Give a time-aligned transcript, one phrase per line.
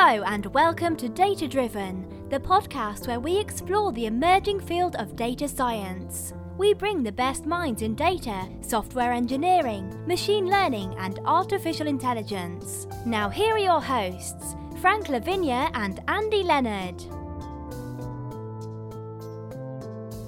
[0.00, 5.16] Hello, and welcome to Data Driven, the podcast where we explore the emerging field of
[5.16, 6.32] data science.
[6.56, 12.86] We bring the best minds in data, software engineering, machine learning, and artificial intelligence.
[13.06, 17.02] Now, here are your hosts, Frank La Vigne and Andy Leonard.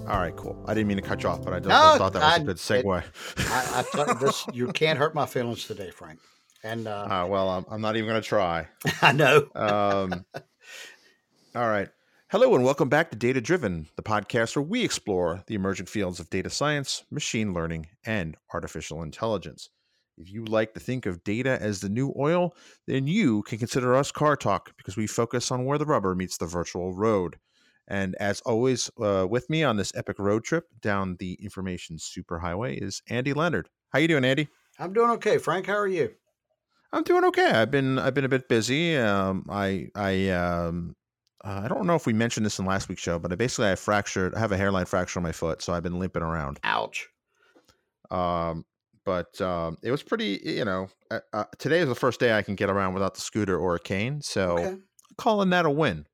[0.08, 0.60] All right, cool.
[0.66, 2.42] I didn't mean to cut you off, but I just No, thought that was I-
[2.42, 3.04] a good segue.
[3.38, 6.18] I, I thought this you can't hurt my feelings today, Frank.
[6.62, 8.68] And uh, Uh, well, I'm, I'm not even going to try.
[9.02, 9.48] I know.
[9.54, 10.24] Um,
[11.54, 11.88] all right.
[12.28, 16.20] Hello, and welcome back to Data Driven, the podcast where we explore the emerging fields
[16.20, 19.70] of data science, machine learning, and artificial intelligence.
[20.16, 22.54] If you like to think of data as the new oil,
[22.86, 26.36] then you can consider us Car Talk because we focus on where the rubber meets
[26.36, 27.38] the virtual road.
[27.88, 32.80] And as always, uh, with me on this epic road trip down the information superhighway
[32.80, 33.70] is Andy Leonard.
[33.88, 34.48] How you doing, Andy?
[34.78, 35.66] I'm doing okay, Frank.
[35.66, 36.10] How are you?
[36.92, 37.50] I'm doing okay.
[37.50, 38.96] I've been I've been a bit busy.
[38.96, 40.96] Um, I I um,
[41.44, 43.70] uh, I don't know if we mentioned this in last week's show, but I basically
[43.70, 44.34] I fractured.
[44.34, 46.60] I have a hairline fracture on my foot, so I've been limping around.
[46.62, 47.10] Ouch.
[48.10, 48.64] Um,
[49.04, 50.40] but um, it was pretty.
[50.44, 53.20] You know, uh, uh, today is the first day I can get around without the
[53.20, 54.80] scooter or a cane, so Okay.
[55.16, 56.06] calling that a win.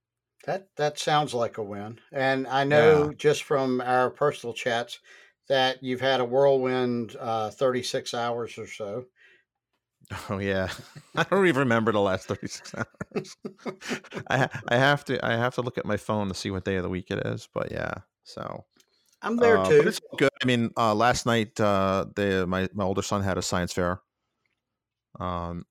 [0.45, 2.01] That that sounds like a win.
[2.13, 5.01] And I know just from our personal chats
[5.49, 9.07] that you've had a whirlwind uh, 36 hours or so.
[10.31, 10.73] Oh yeah,
[11.17, 13.37] I don't even remember the last thirty six hours.
[14.31, 16.77] I I have to I have to look at my phone to see what day
[16.77, 17.49] of the week it is.
[17.53, 18.65] But yeah, so
[19.23, 19.83] I'm there Uh, too.
[19.87, 20.31] It's good.
[20.43, 24.03] I mean, uh, last night, uh, the my my older son had a science fair.
[25.19, 25.65] Um,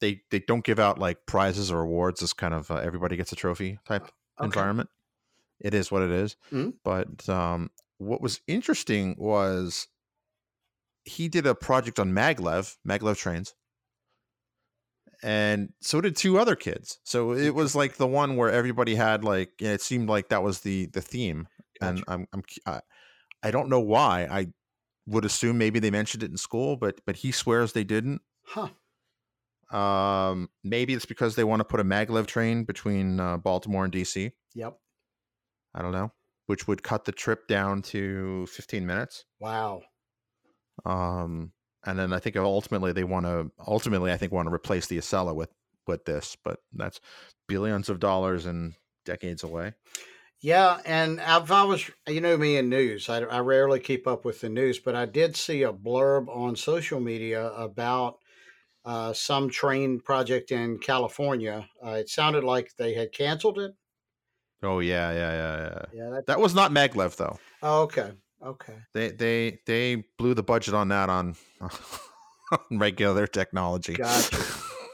[0.00, 2.22] they they don't give out like prizes or awards.
[2.22, 4.66] It's kind of uh, everybody gets a trophy type Okay.
[4.66, 4.90] environment.
[5.60, 6.36] It is what it is.
[6.50, 6.72] Mhm.
[6.84, 9.88] But um, what was interesting was
[11.04, 13.54] he did a project on maglev maglev trains
[15.22, 16.98] and so did two other kids.
[17.04, 20.60] So it was like the one where everybody had like it seemed like that was
[20.60, 21.48] the the theme
[21.80, 22.80] and I'm, I'm I,
[23.42, 24.26] I don't know why.
[24.30, 24.48] I
[25.06, 28.20] would assume maybe they mentioned it in school but but he swears they didn't.
[28.44, 28.68] Huh.
[29.76, 33.92] um maybe it's because they want to put a maglev train between uh, baltimore and
[33.92, 34.76] dc Yep.
[35.74, 36.12] i don't know
[36.46, 39.24] which would cut the trip down to 15 minutes.
[39.40, 39.82] Wow.
[40.84, 41.52] um
[41.84, 44.98] and then i think ultimately they want to ultimately i think want to replace the
[44.98, 45.50] acela with
[45.86, 47.00] with this but that's
[47.48, 49.74] billions of dollars and decades away
[50.40, 54.24] Yeah, and if I was, you know me in news, I, I rarely keep up
[54.24, 58.18] with the news, but I did see a blurb on social media about
[58.84, 61.68] uh, some train project in California.
[61.84, 63.72] Uh, it sounded like they had canceled it.
[64.62, 66.10] oh yeah yeah yeah yeah Yeah.
[66.10, 68.12] That, that was not maglev though oh, okay.
[68.44, 68.74] Okay.
[68.92, 74.36] they they they blew the budget on that on, on regular technology Gotcha.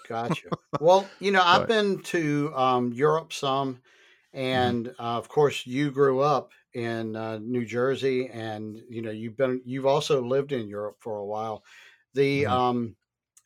[0.08, 0.48] Gotcha.
[0.80, 3.82] well, you know, I've But- been to um, Europe some,
[4.32, 9.36] and uh, of course, you grew up in uh, New Jersey, and you know, you've
[9.36, 11.62] been you've also lived in Europe for a while.
[12.14, 12.50] The Mhm.
[12.50, 12.96] um,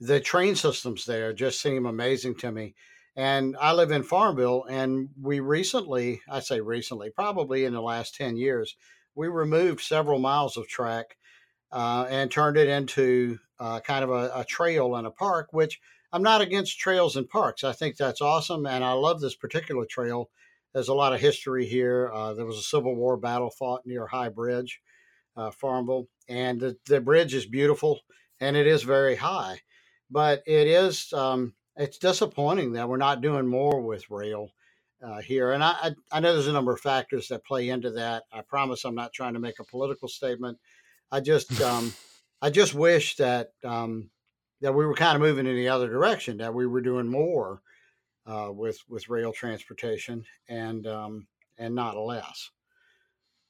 [0.01, 2.75] the train systems there just seem amazing to me.
[3.17, 8.15] And I live in Farmville, and we recently, I say recently, probably in the last
[8.15, 8.75] 10 years,
[9.15, 11.17] we removed several miles of track
[11.71, 15.81] uh, and turned it into uh, kind of a, a trail and a park, which
[16.13, 17.65] I'm not against trails and parks.
[17.65, 18.67] I think that's awesome.
[18.67, 20.31] And I love this particular trail.
[20.75, 22.11] There's a lot of history here.
[22.13, 24.81] Uh, there was a Civil War battle fought near High Bridge,
[25.37, 28.01] uh, Farmville, and the, the bridge is beautiful
[28.41, 29.61] and it is very high.
[30.11, 34.51] But it is, um, it's disappointing that we're not doing more with rail
[35.03, 35.53] uh, here.
[35.53, 38.25] And I, I, know there's a number of factors that play into that.
[38.33, 40.59] I promise I'm not trying to make a political statement.
[41.11, 41.93] I just, um,
[42.43, 44.11] I just wish that um,
[44.61, 47.63] that we were kind of moving in the other direction, that we were doing more
[48.27, 51.27] uh, with with rail transportation and um,
[51.59, 52.51] and not less.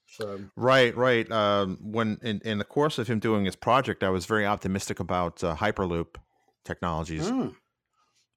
[0.06, 4.10] So right right um when in, in the course of him doing his project i
[4.10, 6.16] was very optimistic about uh, hyperloop
[6.66, 7.54] technologies mm,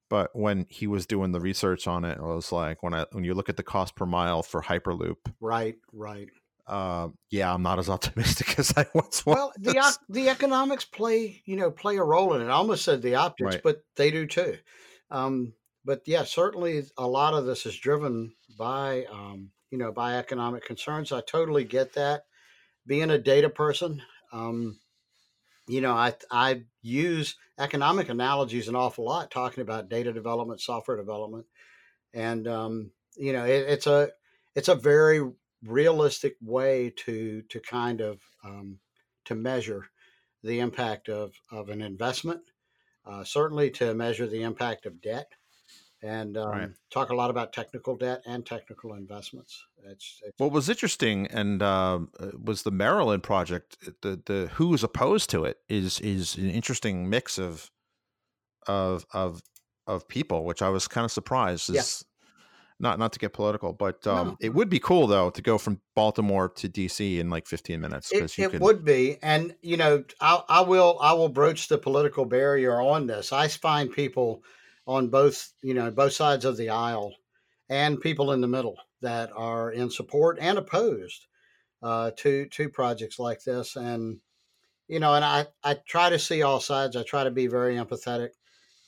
[0.10, 3.24] but when he was doing the research on it, it was like when I when
[3.24, 6.28] you look at the cost per mile for Hyperloop, right, right.
[6.68, 9.36] uh, yeah, I'm not as optimistic as I once was.
[9.36, 12.46] Well, the the economics play you know play a role in it.
[12.46, 13.64] I almost said the optics, Right.
[13.64, 14.58] but they do too.
[15.12, 15.54] Um,
[15.84, 20.66] but yeah, certainly a lot of this is driven by um, you know by economic
[20.66, 21.12] concerns.
[21.12, 22.24] I totally get that.
[22.88, 24.02] Being a data person,
[24.32, 24.80] um,
[25.68, 30.98] you know, I I use economic analogies an awful lot talking about data development, software
[30.98, 31.46] development,
[32.14, 34.10] and um, you know, it, it's a
[34.56, 35.22] it's a very
[35.64, 38.80] realistic way to to kind of um,
[39.26, 39.88] to measure
[40.44, 42.42] the impact of of an investment.
[43.06, 45.32] Uh, certainly to measure the impact of debt
[46.06, 46.70] and um, Right.
[46.92, 49.66] talk a lot about technical debt and technical investments.
[49.78, 53.78] It's, it's What was interesting and um, uh, was the Maryland project.
[53.88, 57.72] uh, The the who's opposed to it is is an interesting mix of
[58.68, 59.42] of of
[59.88, 61.70] of people, which I was kind of surprised.
[61.70, 62.04] Is
[62.80, 64.38] not not to get political, but um, No.
[64.42, 68.12] it would be cool though to go from Baltimore to DC in like 15 minutes
[68.12, 72.26] It, it would be, and you know, I, I will I will broach the political
[72.26, 73.32] barrier on this.
[73.34, 74.44] I find people
[74.88, 77.14] on both you know both sides of the aisle,
[77.70, 81.28] and people in the middle that are in support and opposed
[81.82, 84.20] uh, to to projects like this, and
[84.88, 86.96] you know, and I I try to see all sides.
[86.96, 88.30] I try to be very empathetic.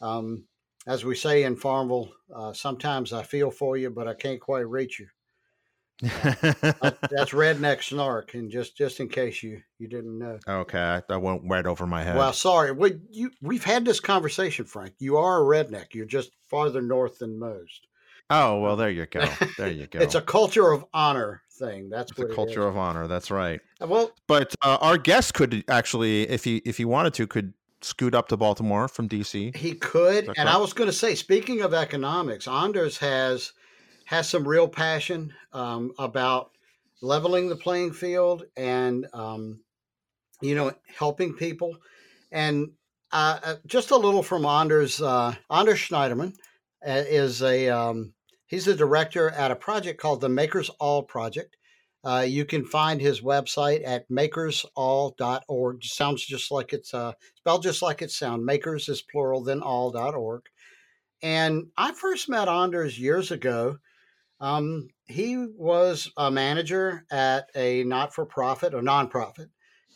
[0.01, 0.45] Um,
[0.85, 4.67] as we say in Farmville, uh, sometimes I feel for you, but I can't quite
[4.67, 5.07] reach you.
[6.01, 10.39] That- That's redneck snark, and just just in case you you didn't know.
[10.47, 12.15] okay, I- went right over my head.
[12.15, 14.93] Well, sorry, we you we've had this conversation, Frank.
[14.99, 15.93] You are a redneck.
[15.93, 17.87] You're just farther north than most.
[18.29, 19.25] oh well, there you go.
[19.57, 19.99] There you go.
[19.99, 21.89] It's a culture of honor thing.
[21.89, 23.07] That's It's what a it culture of honor.
[23.07, 23.59] That's right.
[23.81, 28.13] Well, But uh, our guest could actually, if he if he wanted to, could scoot
[28.15, 29.55] up to Baltimore from DC.
[29.55, 33.53] he could, and I was going to say, speaking of economics, Anders has
[34.07, 36.51] has some real passion um, about
[37.01, 39.59] leveling the playing field and um,
[40.41, 41.75] you know helping people.
[42.31, 42.71] And
[43.11, 45.01] uh, uh, just a little from Anders.
[45.01, 46.33] Uh, Anders Schneiderman
[46.87, 48.13] uh, is a um,
[48.47, 51.57] he's the director at a project called the Makers All Project.
[52.05, 55.83] Uh, you can find his website at makersall.org.
[55.83, 58.45] Sounds just like it's uh, spelled just like it sounds.
[58.45, 60.43] Makers is plural, then all.org.
[61.21, 63.79] And I first met Anders years ago.
[64.39, 69.49] Um, he was a manager at a not for profit or nonprofit.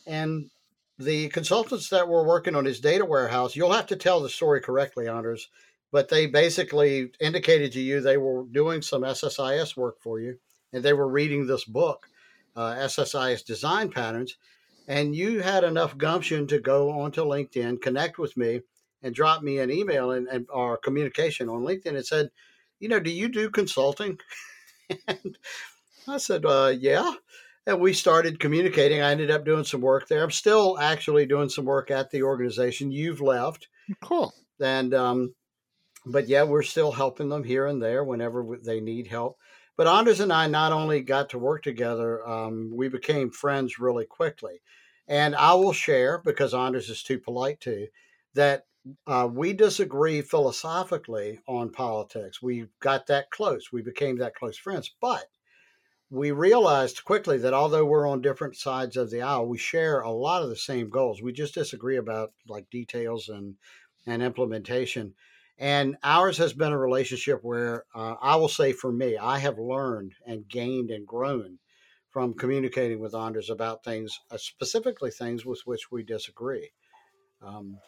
[0.06, 0.50] And
[0.98, 4.60] the consultants that were working on his data warehouse, you'll have to tell the story
[4.60, 5.48] correctly, Anders,
[5.90, 10.38] but they basically indicated to you they were doing some SSIS work for you
[10.72, 12.06] and they were reading this book,
[12.56, 14.36] uh, SSIS Design Patterns.
[14.88, 18.62] And you had enough gumption to go onto LinkedIn, connect with me,
[19.02, 22.30] and drop me an email and, and or communication on LinkedIn and said,
[22.82, 24.18] you know, do you do consulting?
[25.08, 25.38] and
[26.08, 27.12] I said, uh, yeah.
[27.64, 29.00] And we started communicating.
[29.00, 30.24] I ended up doing some work there.
[30.24, 32.90] I'm still actually doing some work at the organization.
[32.90, 33.68] You've left,
[34.02, 34.34] Cool.
[34.60, 35.34] and um,
[36.04, 39.38] but yeah, we're still helping them here and there whenever they need help.
[39.76, 44.06] But Anders and I not only got to work together, um, we became friends really
[44.06, 44.60] quickly.
[45.06, 47.86] And I will share because Anders is too polite to
[48.34, 48.64] that
[49.06, 52.42] uh, we disagree philosophically on politics.
[52.42, 53.72] We got that close.
[53.72, 55.26] We became that close friends, but
[56.10, 60.10] we realized quickly that although we're on different sides of the aisle, we share a
[60.10, 61.22] lot of the same goals.
[61.22, 63.56] We just disagree about like details and
[64.06, 65.14] and implementation.
[65.58, 69.58] And ours has been a relationship where uh, I will say for me, I have
[69.58, 71.58] learned and gained and grown
[72.10, 76.70] from communicating with Anders about things, uh, specifically things with which we disagree.
[77.40, 77.78] Um,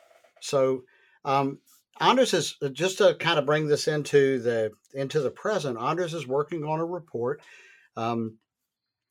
[0.44, 0.85] so,
[1.25, 1.58] um,
[2.00, 5.79] Anders is just to kind of bring this into the into the present.
[5.81, 7.41] Anders is working on a report.
[7.96, 8.38] Um,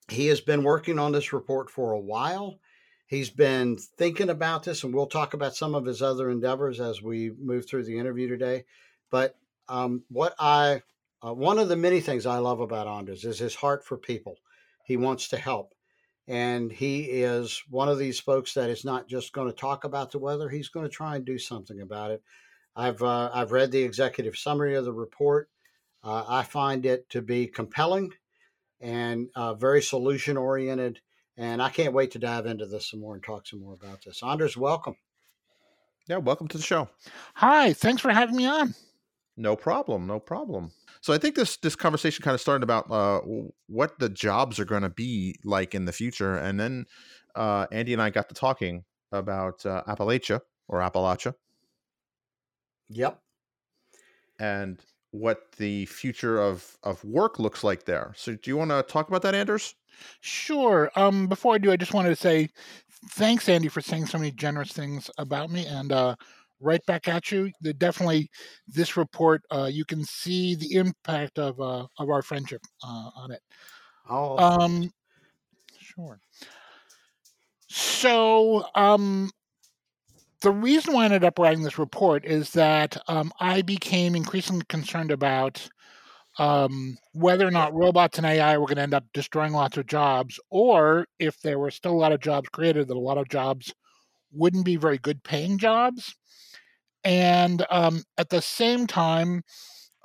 [0.10, 2.60] he has been working on this report for a while.
[3.08, 7.02] He's been thinking about this, and we'll talk about some of his other endeavors as
[7.02, 8.66] we move through the interview today.
[9.10, 9.36] But
[9.68, 10.84] um, what I,
[11.26, 14.36] uh, one of the many things I love about Anders is his heart for people.
[14.86, 15.73] He wants to help.
[16.28, 20.12] And he is one of these folks that is not just going to talk about
[20.12, 22.24] the weather, he's going to try and do something about it.
[22.76, 25.50] I've, uh, I've read the executive summary of the report.
[26.04, 28.12] Uh, I find it to be compelling
[28.80, 31.00] and uh, very solution oriented.
[31.38, 34.04] And I can't wait to dive into this some more and talk some more about
[34.04, 34.22] this.
[34.24, 34.96] Anders, welcome.
[36.08, 36.90] Yeah, welcome to the show.
[37.36, 37.74] Hi.
[37.74, 38.76] Thanks for having me on.
[39.36, 40.72] No problem, no problem.
[41.04, 43.20] So I think this this conversation kind of started about uh,
[43.68, 46.86] what the jobs are going to be like in the future, and then
[47.36, 51.36] uh, Andy and I got to talking about uh, Appalachia or Appalachia
[52.88, 53.20] Yep.
[54.40, 54.80] and
[55.12, 58.14] what the future of of work looks like there.
[58.16, 59.76] So do you want to talk about that, Anders?
[60.22, 60.90] Sure.
[60.96, 62.50] Um, before I do, I just wanted to say
[63.12, 66.16] thanks, Andy, for saying so many generous things about me, and uh,
[66.64, 67.52] right back at you.
[67.62, 68.30] The, definitely,
[68.68, 73.32] this report, uh, you can see the impact of uh, of our friendship uh, on
[73.32, 73.42] it.
[74.10, 74.92] Oh, Um,
[75.80, 76.20] sure.
[77.68, 79.32] So, um,
[80.42, 84.66] the reason why I ended up writing this report is that um, I became increasingly
[84.68, 85.68] concerned about
[86.38, 89.86] um, whether or not robots and AI were going to end up destroying lots of
[89.86, 93.30] jobs, or if there were still a lot of jobs created, that a lot of
[93.30, 93.74] jobs
[94.32, 96.14] wouldn't be very good paying jobs.
[97.04, 99.44] And um, at the same time,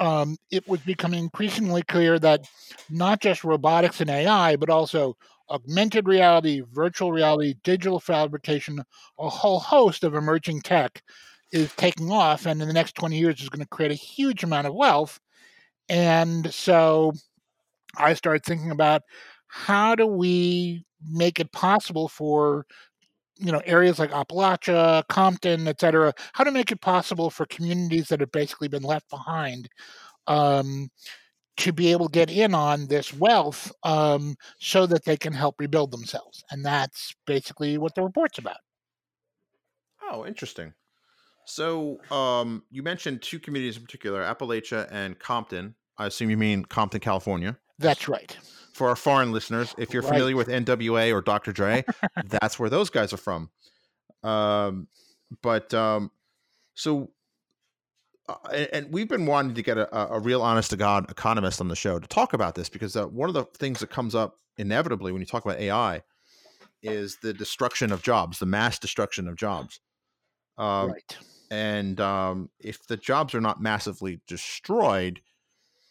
[0.01, 2.47] um, it was becoming increasingly clear that
[2.91, 5.17] not just robotics and AI, but also
[5.51, 8.83] augmented reality, virtual reality, digital fabrication,
[9.19, 11.03] a whole host of emerging tech
[11.53, 14.45] is taking off, and in the next 20 years is going to create a huge
[14.45, 15.19] amount of wealth.
[15.89, 17.13] And so
[17.97, 19.03] I started thinking about
[19.47, 22.67] how do we make it possible for
[23.39, 28.09] you know areas like Appalachia, Compton, et cetera, how to make it possible for communities
[28.09, 29.69] that have basically been left behind
[30.27, 30.91] um,
[31.57, 35.57] to be able to get in on this wealth um, so that they can help
[35.59, 36.45] rebuild themselves.
[36.51, 38.59] And that's basically what the report's about.
[40.11, 40.73] Oh, interesting.
[41.47, 45.75] So um, you mentioned two communities in particular, Appalachia and Compton.
[45.97, 47.59] I assume you mean Compton, California.
[47.79, 48.37] That's right.
[48.79, 50.13] For our foreign listeners, if you're Right.
[50.13, 51.53] familiar with NWA or Dr.
[51.53, 51.85] Dre,
[52.25, 53.51] that's where those guys are from.
[54.23, 54.87] Um,
[55.43, 56.13] but um,
[56.75, 57.11] so,
[58.29, 61.11] uh, and, and we've been wanting to get a, a- a real honest to God
[61.11, 63.91] economist on the show to talk about this because uh, one of the things that
[63.91, 66.03] comes up inevitably when you talk about AI
[66.83, 69.81] is the destruction of jobs, the mass destruction of jobs.
[70.57, 71.19] Um, right.
[71.51, 75.21] and um, if the jobs are not massively destroyed,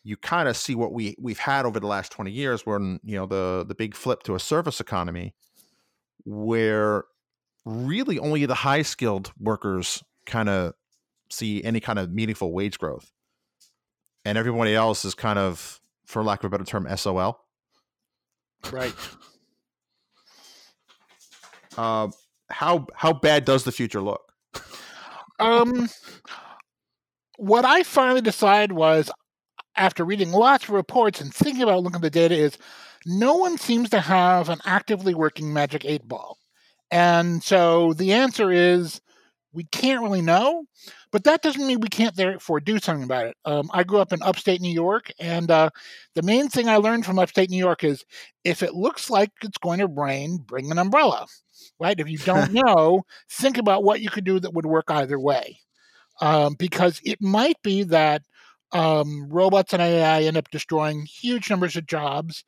[0.07, 3.17] you kind of see what we we've had over the last twenty years, when you
[3.17, 5.35] know the the big flip to a service economy,
[6.23, 7.03] where
[7.65, 10.73] really only the high skilled workers kind of
[11.29, 13.11] see any kind of meaningful wage growth,
[14.23, 17.37] and everybody else is kind of, for lack of a better term, SOL.
[18.71, 18.95] Right.
[21.77, 22.07] Uh,
[22.49, 24.31] how how bad does the future look?
[25.37, 25.89] Um,
[27.37, 29.11] what I finally decided was,
[29.77, 32.57] after reading lots of reports and thinking about looking at the data, is
[33.05, 36.37] no one seems to have an actively working magic eight ball.
[36.91, 39.01] And so the answer is
[39.53, 40.65] we can't really know,
[41.11, 43.37] but that doesn't mean we can't therefore do something about it.
[43.45, 45.69] Um, I grew up in upstate New York, and uh,
[46.15, 48.05] the main thing I learned from upstate New York is
[48.43, 51.25] if it looks like it's going to rain, bring an umbrella.
[51.79, 51.99] Right?
[51.99, 55.59] If you don't know, think about what you could do that would work either way.
[56.19, 58.23] Um, because it might be that
[58.71, 62.43] um, robots and AI end up destroying huge numbers of jobs,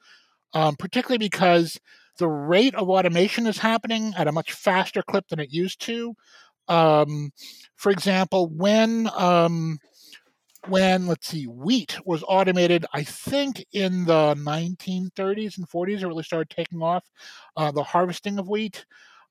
[0.53, 1.79] um, particularly because
[2.17, 6.15] the rate of automation is happening at a much faster clip than it used to.
[6.67, 7.31] Um,
[7.75, 9.79] for example, when um,
[10.67, 16.23] when let's see, wheat was automated, I think in the 1930s and 40s, it really
[16.23, 17.05] started taking off.
[17.55, 18.85] Uh, the harvesting of wheat.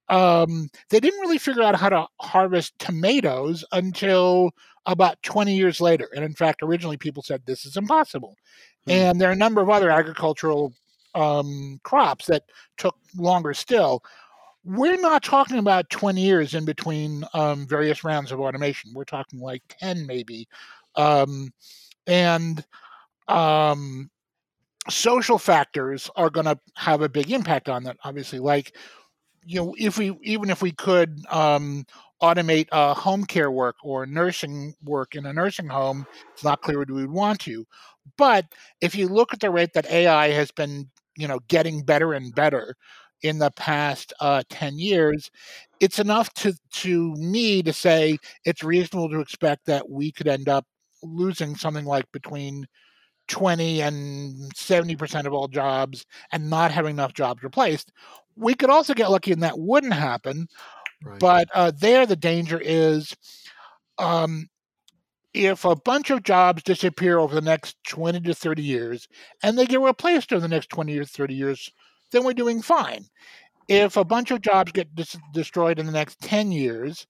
[0.08, 4.52] Um, they didn't really figure out how to harvest tomatoes until
[4.86, 6.08] about 20 years later.
[6.14, 8.36] And in fact, originally people said this is impossible.
[8.86, 8.90] Hmm.
[8.90, 10.72] And there are a number of other agricultural
[11.14, 12.44] um, crops that
[12.78, 14.02] took longer still.
[14.64, 18.92] We're not talking about 20 years in between um, various rounds of automation.
[18.94, 20.48] We're talking like 10 maybe.
[20.96, 21.52] Um,
[22.06, 22.64] and
[23.28, 24.10] um,
[24.88, 28.38] social factors are going to have a big impact on that, obviously.
[28.38, 28.74] Like,
[29.48, 31.86] you know, if we even if we could um,
[32.22, 36.78] automate uh, home care work or nursing work in a nursing home, it's not clear
[36.78, 37.66] what we would want to.
[38.18, 38.46] But
[38.82, 42.34] if you look at the rate that AI has been, you know, getting better and
[42.34, 42.76] better
[43.22, 45.30] in the past uh, 10 years,
[45.80, 50.48] it's enough to, to me to say it's reasonable to expect that we could end
[50.48, 50.66] up
[51.02, 52.66] losing something like between
[53.28, 57.92] 20 and 70% of all jobs and not having enough jobs replaced.
[58.36, 60.48] We could also get lucky and that wouldn't happen.
[61.04, 61.18] Right.
[61.18, 63.14] But uh, there, the danger is
[63.98, 64.48] um,
[65.34, 69.08] if a bunch of jobs disappear over the next 20 to 30 years
[69.42, 71.70] and they get replaced over the next 20 or 30 years,
[72.10, 73.04] then we're doing fine.
[73.68, 77.06] If a bunch of jobs get dis- destroyed in the next 10 years,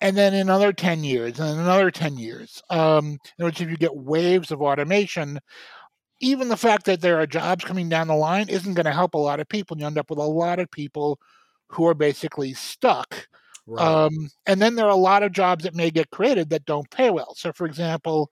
[0.00, 3.76] and then in another 10 years, and another 10 years, um, in words, if you
[3.76, 5.40] get waves of automation,
[6.20, 9.14] even the fact that there are jobs coming down the line isn't going to help
[9.14, 9.78] a lot of people.
[9.78, 11.18] You end up with a lot of people
[11.68, 13.26] who are basically stuck.
[13.66, 13.84] right.
[13.86, 16.90] Um, and then there are a lot of jobs that may get created that don't
[16.90, 17.34] pay well.
[17.34, 18.30] So, for example,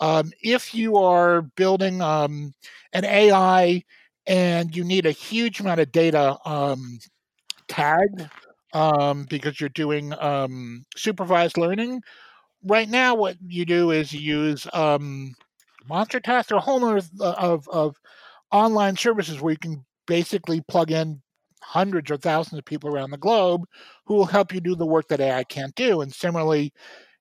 [0.00, 2.54] um, if you are building um,
[2.92, 3.82] an AI
[4.26, 6.98] and you need a huge amount of data um,
[7.66, 8.28] tagged
[8.72, 12.02] um, because you're doing um, supervised learning,
[12.64, 15.34] right now what you do is you use um,
[15.88, 17.96] Monster Test or a whole of, of, of
[18.52, 21.20] online services where you can basically plug in
[21.62, 23.64] hundreds or thousands of people around the globe
[24.06, 26.00] who will help you do the work that AI can't do.
[26.00, 26.72] And similarly,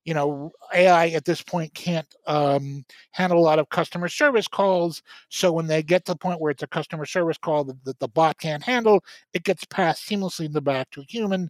[0.08, 5.04] you know, AI at this point can't um, handle a lot of customer service calls.
[5.28, 8.00] So when they get to the point where it's a customer service call that, that
[8.00, 11.50] the bot can't handle, it gets passed seamlessly in the back to a human.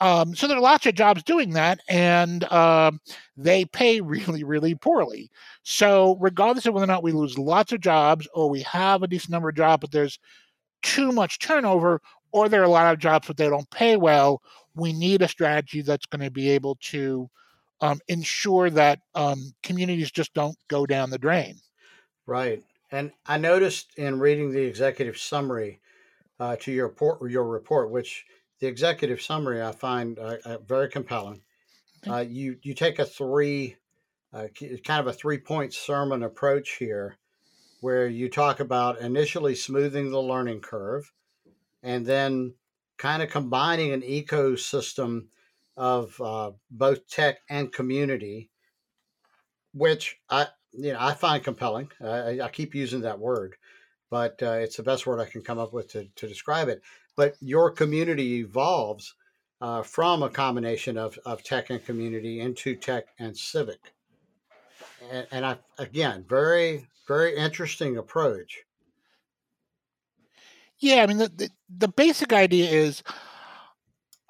[0.00, 3.00] Um, so there are lots of jobs doing that, and um,
[3.36, 5.30] they pay really, really poorly.
[5.62, 9.06] So regardless of whether or not we lose lots of jobs or we have a
[9.06, 10.18] decent number of jobs, but there's
[10.82, 12.00] too much turnover,
[12.32, 14.42] or there are a lot of jobs but they don't pay well,
[14.74, 17.30] we need a strategy that's going to be able to
[17.84, 21.56] um, ensure that um, communities just don't go down the drain.
[22.26, 22.62] Right.
[22.90, 25.80] And I noticed in reading the executive summary
[26.40, 28.24] uh, to your report, your report, which
[28.60, 31.42] the executive summary I find uh, uh, very compelling.
[32.08, 33.76] Uh, you you take a three,
[34.32, 34.46] uh,
[34.84, 37.16] kind of a three point sermon approach here,
[37.82, 41.12] where you talk about initially smoothing the learning curve,
[41.82, 42.54] and then
[42.96, 45.26] kind of combining an ecosystem
[45.76, 48.50] of uh, both tech and community,
[49.72, 51.90] which I you know I find compelling.
[52.02, 53.56] I, I keep using that word,
[54.10, 56.82] but uh, it's the best word I can come up with to, to describe it.
[57.16, 59.14] But your community evolves
[59.60, 63.94] uh, from a combination of, of tech and community into tech and civic.
[65.10, 68.62] And, and I again very very interesting approach.
[70.78, 73.02] Yeah, I mean the the, the basic idea is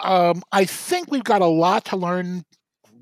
[0.01, 2.45] um, I think we've got a lot to learn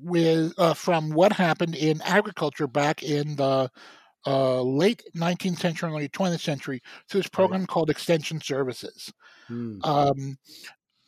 [0.01, 3.69] with uh, from what happened in agriculture back in the
[4.25, 7.67] uh, late 19th century and early 20th century through this program right.
[7.67, 9.11] called Extension Services.
[9.47, 9.79] Hmm.
[9.83, 10.37] Um,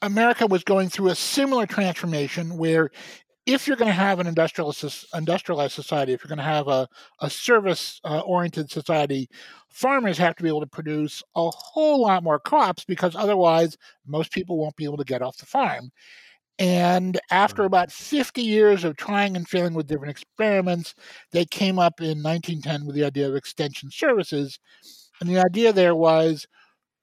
[0.02, 2.92] America was going through a similar transformation where
[3.46, 6.88] if you're going to have an industrialized, industrialized society, if you're going to have a,
[7.22, 9.30] a service uh, oriented society,
[9.76, 13.78] farmers have to be able to produce a whole lot more crops because otherwise
[14.08, 15.92] most people won't be able to get off the farm.
[16.58, 20.96] And after about 50 years of trying and failing with different experiments,
[21.34, 24.58] they came up in 1910 with the idea of extension services.
[25.20, 26.48] And the idea there was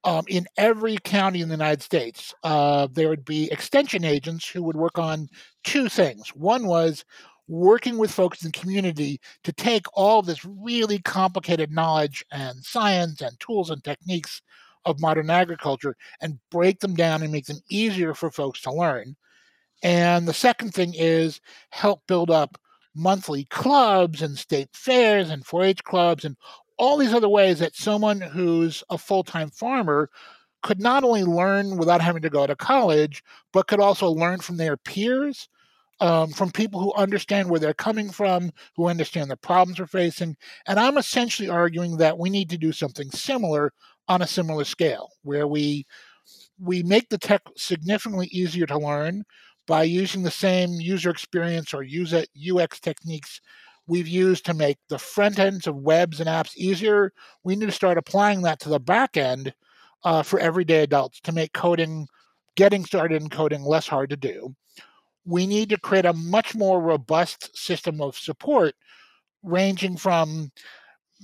[0.05, 4.63] um, in every county in the United States, uh, there would be extension agents who
[4.63, 5.29] would work on
[5.63, 6.31] two things.
[6.31, 7.05] One was
[7.49, 13.21] working with folks in the community to take all this really complicated knowledge and science
[13.21, 14.41] and tools and techniques
[14.85, 19.17] of modern agriculture and break them down and make them easier for folks to learn.
[19.83, 22.59] And the second thing is help build up
[22.95, 26.37] monthly clubs and state fairs and 4 H clubs and
[26.79, 30.11] all these other ways that someone who's a full time farmer
[30.63, 34.57] could not only learn without having to go to college, but could also learn from
[34.57, 35.49] their peers,
[36.03, 40.37] um, from people who understand where they're coming from, who understand the problems we're facing.
[40.67, 43.73] And I'm essentially arguing that we need to do something similar
[44.09, 45.87] on a similar scale, where we
[46.59, 49.23] we make the tech significantly easier to learn
[49.69, 53.41] by using the same user experience or user UX techniques
[53.87, 57.13] we've used to make the front ends of webs and apps easier.
[57.45, 59.55] We need to start applying that to the back end
[60.03, 62.09] uh, for everyday adults to make coding,
[62.57, 64.57] getting started in coding less hard to do.
[65.25, 68.75] We need to create a much more robust system of support,
[69.43, 70.51] ranging from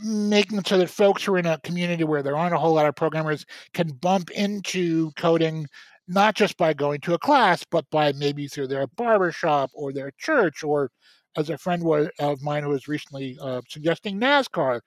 [0.04, 2.86] making so that folks who are in a community where there aren't a whole lot
[2.86, 5.66] of programmers can bump into coding
[6.06, 9.92] not just by going to a class, but by maybe through their barber shop or
[9.92, 10.90] their church or
[11.36, 11.84] as a friend
[12.18, 14.80] of mine who was recently uh, suggesting NASCAR.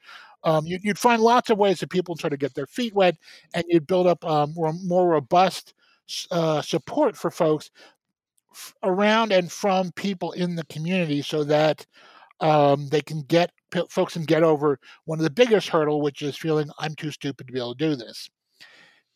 [0.44, 3.16] Um, you, would find lots of ways that people try to get their feet wet,
[3.54, 5.76] and you'd build up um, more, more robust
[6.32, 7.70] uh, support for folks
[8.84, 11.86] around and from people in the community, so that
[12.40, 13.52] um, they can get
[13.90, 17.48] folks can get over one of the biggest hurdle, which is feeling I'm too stupid
[17.48, 18.30] to be able to do this.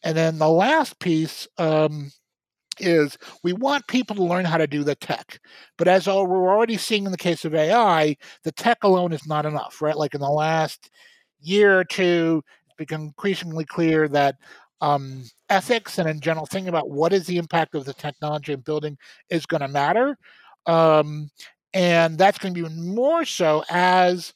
[0.04, 2.12] And then the last piece um,
[2.80, 5.40] is we want people to learn how to do the tech.
[5.78, 9.46] But as we're already seeing in the case of AI, the tech alone is not
[9.46, 9.98] enough, right?
[9.98, 10.90] Like in the last
[11.40, 14.36] year or two, it's become increasingly clear that
[14.86, 18.60] um, ethics and in general thinking about what is the impact of the technology in
[18.60, 18.96] building
[19.32, 20.16] is going to matter.
[20.68, 21.32] Um,
[21.74, 24.34] and that's going to be more so as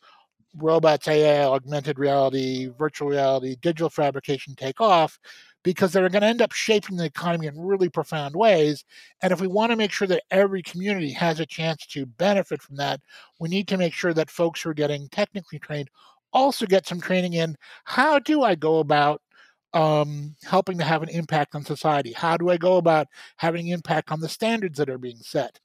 [0.57, 5.19] robots, AI, augmented reality, virtual reality, digital fabrication take off
[5.61, 8.83] because they're going to end up shaping the economy in really profound ways.
[9.21, 12.61] And if we want to make sure that every community has a chance to benefit
[12.61, 13.01] from that,
[13.39, 15.89] we need to make sure that folks who are getting technically trained
[16.33, 19.21] also get some training in how do I go about
[19.73, 22.13] um, helping to have an impact on society?
[22.13, 25.59] How do I go about having impact on the standards that are being set,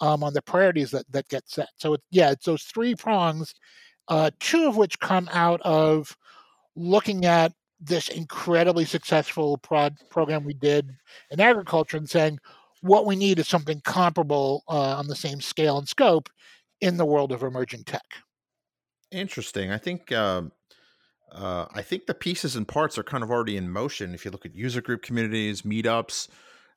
[0.00, 1.68] um, on the priorities that, that get set?
[1.76, 3.54] So, it, yeah, it's those three prongs,
[4.08, 6.16] uh, two of which come out of
[6.76, 10.90] looking at this incredibly successful prod program we did
[11.30, 12.38] in agriculture and saying
[12.80, 16.28] what we need is something comparable uh, on the same scale and scope
[16.80, 18.04] in the world of emerging tech.
[19.10, 19.70] Interesting.
[19.70, 20.52] I think um,
[21.32, 24.14] uh, I think the pieces and parts are kind of already in motion.
[24.14, 26.28] If you look at user group communities, meetups,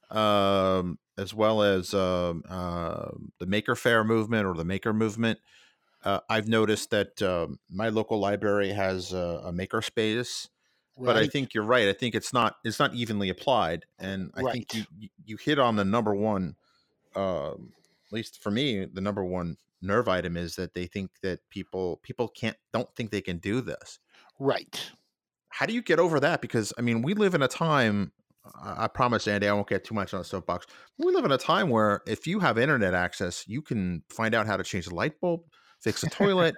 [0.09, 5.39] um, as well as um, uh, the Maker Faire movement or the Maker movement.
[6.03, 10.49] Uh, I've noticed that um, my local library has a, a maker space,
[10.97, 11.87] but I think you're right.
[11.87, 15.59] I think it's not it's not evenly applied, and I think you you you hit
[15.59, 16.55] on the number one.
[17.15, 17.73] Um,
[18.07, 21.99] at least for me, the number one nerve item is that they think that people
[22.03, 23.99] people can't don't think they can do this.
[24.41, 24.89] Right.
[25.49, 26.41] How do you get over that?
[26.41, 28.11] Because I mean, we live in a time.
[28.59, 30.65] I promise, Andy, I won't get too much on the soapbox.
[30.97, 34.47] We live in a time where if you have internet access, you can find out
[34.47, 35.41] how to change a light bulb,
[35.79, 36.55] fix a toilet,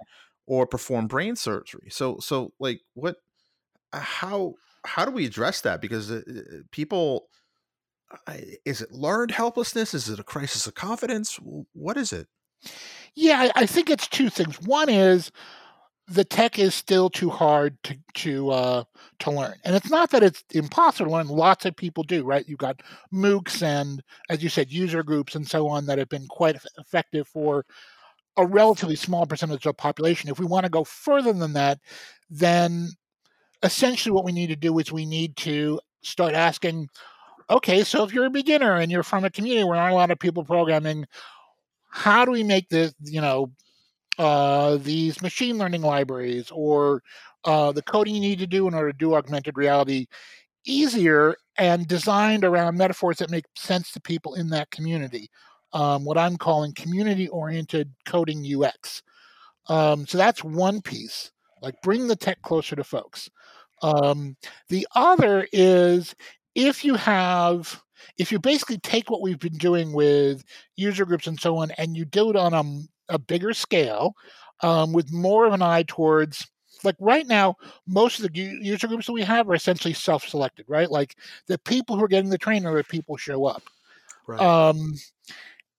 [0.47, 1.89] or perform brain surgery.
[1.89, 3.17] So, so like, what?
[3.91, 4.53] How
[4.85, 5.81] how do we address that?
[5.81, 7.27] Because uh, uh, people,
[8.65, 9.93] is it learned helplessness?
[9.93, 11.37] Is it a crisis of confidence?
[11.73, 12.27] What is it?
[13.13, 14.61] Yeah, I, I think it's two things.
[14.61, 15.31] One is
[16.07, 18.83] the tech is still too hard to to uh,
[19.19, 21.27] to learn, and it's not that it's impossible to learn.
[21.27, 22.47] Lots of people do, right?
[22.47, 22.81] You've got
[23.13, 27.27] MOOCs and, as you said, user groups and so on that have been quite effective
[27.27, 27.65] for
[28.37, 30.29] a relatively small percentage of the population.
[30.29, 31.79] If we want to go further than that,
[32.29, 32.89] then
[33.61, 36.89] essentially what we need to do is we need to start asking,
[37.49, 40.11] okay, so if you're a beginner and you're from a community where aren't a lot
[40.11, 41.05] of people programming,
[41.89, 43.51] how do we make this, you know,
[44.19, 47.01] uh, these machine learning libraries or
[47.45, 50.07] uh, the coding you need to do in order to do augmented reality
[50.65, 55.29] easier and designed around metaphors that make sense to people in that community.
[55.73, 59.01] Um, what I'm calling community oriented coding UX.
[59.67, 63.29] Um, so that's one piece, like bring the tech closer to folks.
[63.81, 64.35] Um,
[64.69, 66.15] the other is
[66.55, 67.81] if you have,
[68.17, 70.43] if you basically take what we've been doing with
[70.75, 72.63] user groups and so on, and you do it on a,
[73.09, 74.15] a bigger scale
[74.61, 76.47] um, with more of an eye towards,
[76.83, 77.55] like right now,
[77.87, 80.89] most of the user groups that we have are essentially self selected, right?
[80.89, 81.15] Like
[81.47, 83.63] the people who are getting the training are the people who show up.
[84.27, 84.39] Right.
[84.39, 84.95] Um,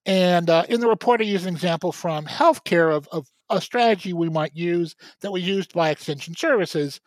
[0.05, 4.13] and uh, in the report, I use an example from healthcare of, of a strategy
[4.13, 7.01] we might use that was used by Extension Services.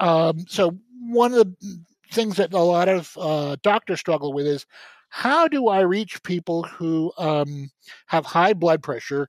[0.00, 4.66] Um, so, one of the things that a lot of uh, doctors struggle with is
[5.10, 7.70] how do I reach people who um,
[8.06, 9.28] have high blood pressure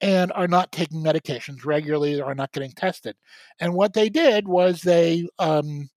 [0.00, 3.16] and are not taking medications regularly or are not getting tested?
[3.60, 5.88] And what they did was they um,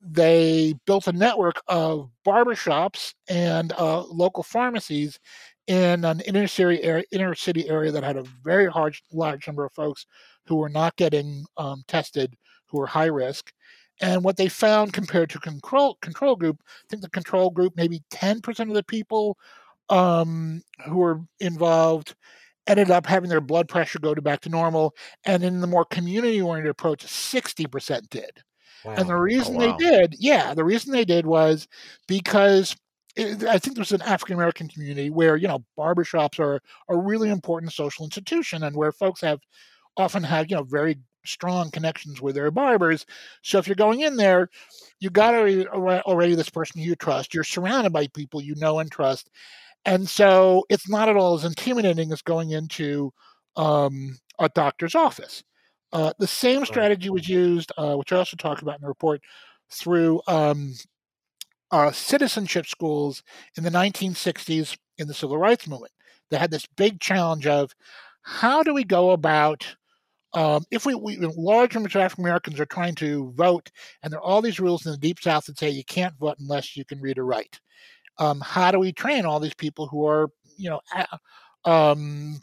[0.00, 5.18] they built a network of barbershops and uh, local pharmacies
[5.66, 9.64] in an inner city area, inner city area that had a very large, large number
[9.64, 10.06] of folks
[10.46, 12.34] who were not getting um, tested,
[12.66, 13.52] who were high risk.
[14.00, 18.02] And what they found compared to control control group, I think the control group, maybe
[18.10, 19.38] 10% of the people
[19.88, 22.14] um, who were involved
[22.66, 24.94] ended up having their blood pressure go to back to normal.
[25.24, 28.42] And in the more community oriented approach, 60% did.
[28.96, 29.16] And the Wow.
[29.16, 29.58] reason wow.
[29.58, 31.68] they did, yeah, the reason they did was
[32.08, 32.76] because
[33.16, 37.30] it, I think there's an African American community where you know barbershops are a really
[37.30, 39.40] important social institution, and where folks have
[39.96, 40.96] often had you know very
[41.28, 43.06] strong connections with their barbers.
[43.42, 44.48] So if you're going in there,
[45.00, 47.34] you got already, already this person you trust.
[47.34, 49.30] You're surrounded by people you know and trust,
[49.84, 53.12] and so it's not at all as intimidating as going into
[53.56, 55.42] um, a doctor's office.
[55.92, 59.22] Uh, the same strategy was used, uh, which I also talk about in the report,
[59.70, 60.74] through um,
[61.70, 63.22] uh, citizenship schools
[63.56, 65.92] in the 1960s in the civil rights movement.
[66.30, 67.74] They had this big challenge of
[68.22, 69.76] how do we go about
[70.38, 73.72] um, if we, we large numbers of African Americans are trying to vote,
[74.02, 76.36] and there are all these rules in the deep South that say you can't vote
[76.38, 77.58] unless you can read or write.
[78.18, 80.80] Um, how do we train all these people who are, you know,
[81.64, 82.38] um,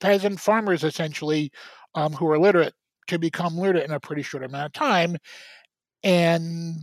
[0.00, 1.52] peasant farmers essentially,
[1.94, 2.74] um, who are literate
[3.06, 5.16] to become literate in a pretty short amount of time?
[6.02, 6.78] And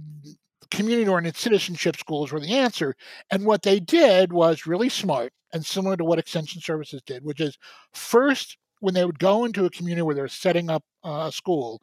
[0.72, 2.96] community oriented citizenship schools were the answer.
[3.32, 7.42] And what they did was really smart and similar to what Extension Services did, which
[7.42, 7.58] is
[7.94, 11.82] first, when they would go into a community where they're setting up uh, a school,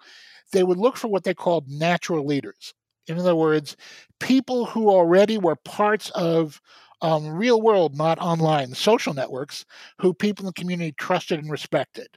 [0.52, 2.74] they would look for what they called natural leaders.
[3.06, 3.76] In other words,
[4.18, 6.60] people who already were parts of
[7.00, 9.64] um, real world, not online social networks,
[9.98, 12.08] who people in the community trusted and respected.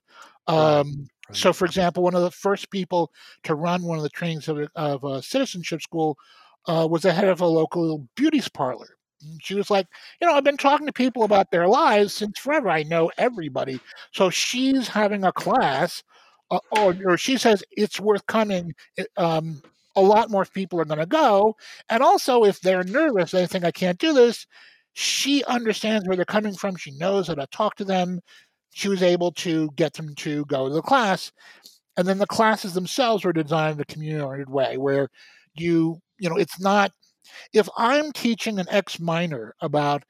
[0.48, 1.38] Um, right.
[1.38, 3.10] So, for example, one of the first people
[3.44, 6.18] to run one of the trainings of, a- of a citizenship school
[6.68, 8.98] uh, was the head of a local beauty parlor.
[9.24, 9.88] And She was like,
[10.22, 12.70] you know, I've been talking to people about their lives since forever.
[12.70, 13.80] I know everybody.
[14.12, 16.04] So she's having a class,
[16.52, 18.74] uh, or, or she says it's worth coming.
[19.18, 19.62] Um,
[19.96, 21.56] a lot more people are going to go.
[21.90, 24.48] And also, if they're nervous, they think I can't do this.
[24.94, 26.76] She understands where they're coming from.
[26.76, 28.20] She knows how to talk to them.
[28.72, 31.32] She was able to get them to go to the class.
[31.98, 35.10] And then the classes themselves were designed in a community oriented way where
[35.56, 36.92] you, you know, it's not
[37.54, 40.04] if I'm teaching an ex miner about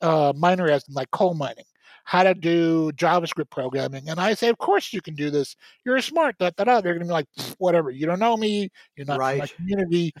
[0.00, 1.64] uh, as like coal mining,
[2.04, 4.08] how to do JavaScript programming.
[4.08, 5.56] And I say, of course you can do this.
[5.84, 6.36] You're smart.
[6.38, 6.80] Da, da, da.
[6.80, 7.26] They're going to be like,
[7.58, 7.90] whatever.
[7.90, 8.70] You don't know me.
[8.94, 9.38] You're not right.
[9.38, 10.14] from my community.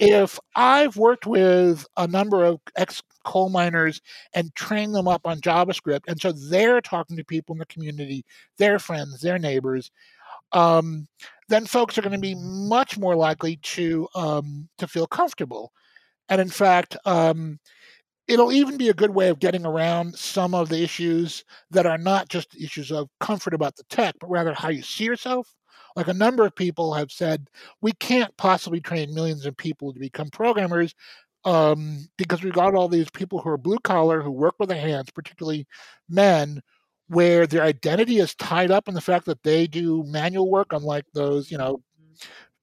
[0.00, 4.00] if I've worked with a number of ex coal miners
[4.34, 8.24] and trained them up on JavaScript, and so they're talking to people in the community,
[8.58, 9.92] their friends, their neighbors,
[10.52, 11.06] um,
[11.48, 15.72] then folks are going to be much more likely to um, to feel comfortable.
[16.28, 17.58] And in fact, um,
[18.26, 21.98] it'll even be a good way of getting around some of the issues that are
[21.98, 25.54] not just issues of comfort about the tech, but rather how you see yourself.
[25.96, 27.48] Like a number of people have said,
[27.80, 30.94] we can't possibly train millions of people to become programmers
[31.44, 34.80] um, because we've got all these people who are blue collar, who work with their
[34.80, 35.66] hands, particularly
[36.08, 36.62] men,
[37.08, 41.06] where their identity is tied up in the fact that they do manual work, unlike
[41.14, 41.82] those, you know,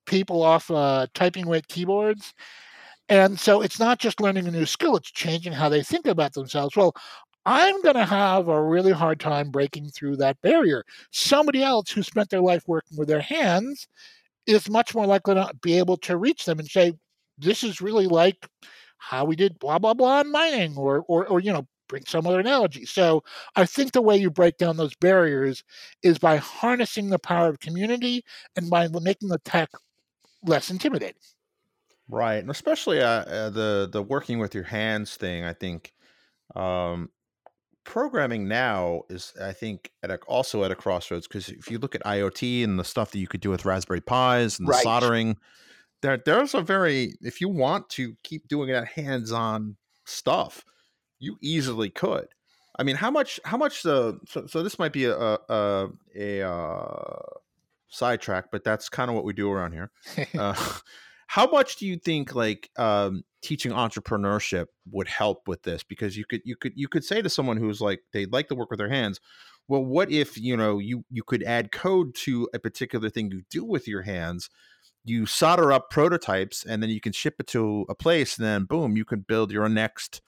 [0.06, 2.34] people off uh, typing with keyboards.
[3.10, 6.34] And so it's not just learning a new skill, it's changing how they think about
[6.34, 6.76] themselves.
[6.76, 6.96] Well,
[7.46, 10.84] I'm going to have a really hard time breaking through that barrier.
[11.12, 13.88] Somebody else who spent their life working with their hands
[14.48, 16.94] is much more likely to be able to reach them and say,
[17.38, 18.48] this is really like
[18.98, 22.26] how we did blah, blah, blah in mining or, or, or, you know, bring some
[22.26, 22.86] other analogy.
[22.86, 23.24] So
[23.56, 25.64] I think the way you break down those barriers
[26.02, 28.24] is by harnessing the power of community
[28.56, 29.70] and by making the tech
[30.44, 31.22] less intimidating.
[32.08, 35.44] Right, and especially uh, uh, the the working with your hands thing.
[35.44, 35.94] I think
[36.56, 37.10] um,
[37.84, 41.96] programming now is, I think, at a, also at a crossroads because if you look
[41.96, 44.84] at IoT and the stuff that you could do with Raspberry Pis and the right.
[44.84, 45.38] soldering,
[46.02, 50.64] there there's a very if you want to keep doing that hands-on stuff,
[51.20, 52.28] you easily could.
[52.78, 53.40] I mean, how much?
[53.46, 53.84] How much?
[53.84, 57.20] The so, so this might be a a, a, a uh,
[57.88, 59.92] sidetrack, but that's kind of what we do around here.
[60.38, 60.54] Uh,
[61.28, 65.84] how much do you think like um, teaching entrepreneurship would help with this?
[65.84, 68.56] Because you could you could you could say to someone who's like they'd like to
[68.56, 69.20] work with their hands.
[69.68, 73.44] Well, what if you know you you could add code to a particular thing you
[73.50, 74.50] do with your hands?
[75.04, 78.66] You solder up prototypes, and then you can ship it to a place, and then
[78.66, 80.22] boom, you can build your next.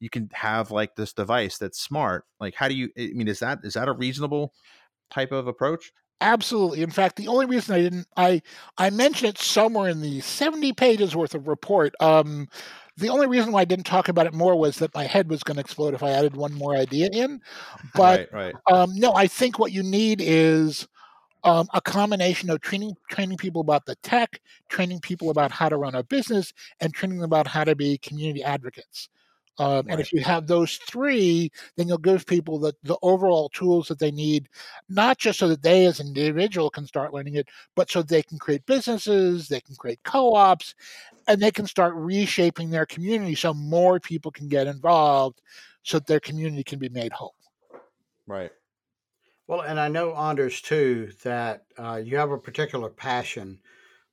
[0.00, 2.24] You can have like this device that's smart.
[2.40, 2.90] Like, how do you?
[2.98, 4.52] I mean, is that is that a reasonable
[5.10, 5.92] type of approach?
[6.20, 6.82] Absolutely.
[6.82, 8.42] In fact, the only reason I didn't I
[8.78, 11.94] I mentioned it somewhere in the 70 pages worth of report.
[12.00, 12.48] Um,
[12.96, 15.42] the only reason why I didn't talk about it more was that my head was
[15.42, 17.40] going to explode if I added one more idea in.
[17.94, 18.54] But right, right.
[18.70, 20.86] Um, no, I think what you need is
[21.42, 25.76] um, a combination of training training people about the tech, training people about how to
[25.76, 29.08] run a business, and training them about how to be community advocates.
[29.58, 29.86] Um, right.
[29.88, 34.00] And if you have those three, then you'll give people the, the overall tools that
[34.00, 34.48] they need,
[34.88, 38.22] not just so that they as an individual can start learning it, but so they
[38.22, 40.74] can create businesses, they can create co ops,
[41.28, 45.40] and they can start reshaping their community so more people can get involved
[45.82, 47.34] so that their community can be made whole.
[48.26, 48.50] Right.
[49.46, 53.60] Well, and I know, Anders, too, that uh, you have a particular passion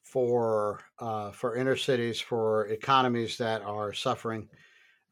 [0.04, 4.50] for uh, for inner cities, for economies that are suffering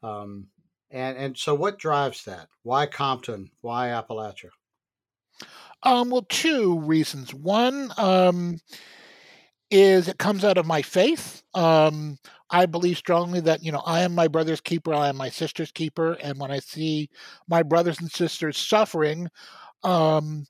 [0.02, 0.46] um,
[0.90, 2.48] and and so, what drives that?
[2.62, 3.50] Why Compton?
[3.60, 4.50] Why Appalachia?
[5.82, 7.32] Um, well, two reasons.
[7.32, 8.58] One um,
[9.70, 11.42] is it comes out of my faith.
[11.54, 12.18] Um,
[12.50, 14.92] I believe strongly that you know I am my brother's keeper.
[14.92, 17.08] I am my sister's keeper, and when I see
[17.48, 19.28] my brothers and sisters suffering,
[19.84, 20.46] um,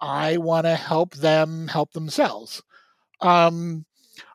[0.00, 2.62] I want to help them help themselves.
[3.20, 3.84] Um,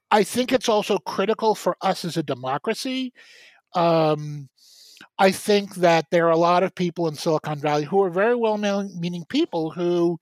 [0.10, 3.14] I think it's also critical for us as a democracy
[3.76, 4.50] um,
[5.20, 8.36] I think that there are a lot of people in Silicon Valley who are very
[8.36, 10.18] well meaning people who,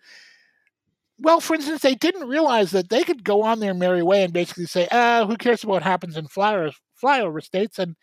[1.20, 4.34] well, for instance, they didn't realize that they could go on their merry way and
[4.34, 7.78] basically say, ah, who cares about what happens in flyover, flyover states?
[7.78, 7.96] And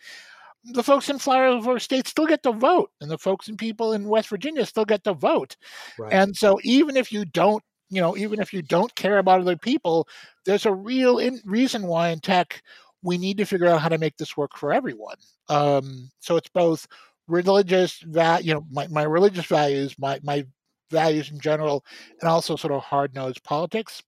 [0.65, 4.09] the folks in flyover states still get to vote, and the folks and people in
[4.09, 5.57] West Virginia still get to vote.
[5.99, 6.13] Right.
[6.13, 9.57] And so even if you don't, you know, even if you don't care about other
[9.57, 10.09] people,
[10.47, 12.63] there's a real in- reason why in tech
[13.05, 15.17] we need to figure out how to make this work for everyone.
[15.49, 16.89] Um, so it's both
[17.29, 20.45] religious, va- you know, my, my religious values, my, my
[20.91, 21.85] values in general,
[22.21, 24.03] and also sort of hard nosed politics.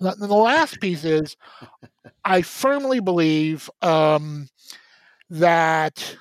[0.00, 1.36] And the, the last piece is
[2.24, 4.48] I firmly believe um,
[5.30, 6.16] that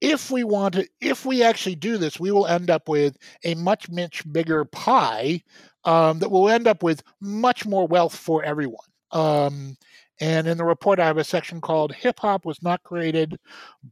[0.00, 3.54] if we want to, if we actually do this, we will end up with a
[3.54, 5.42] much, much bigger pie
[5.84, 8.86] um, that will end up with much more wealth for everyone.
[9.12, 9.76] Um,
[10.20, 13.38] and in the report, I have a section called Hip Hop Was Not Created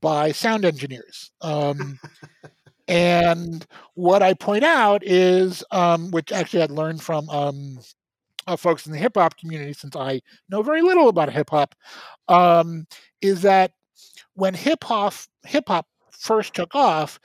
[0.01, 1.31] by Sound Engineers.
[1.41, 1.99] Um,
[2.89, 7.79] and what I point out is, um, which actually I'd learned from um,
[8.47, 11.75] uh, folks in the hip hop community, since I know very little about hip hop,
[12.29, 12.87] um,
[13.21, 13.73] is that
[14.35, 17.19] when hip hop hip hop first took off,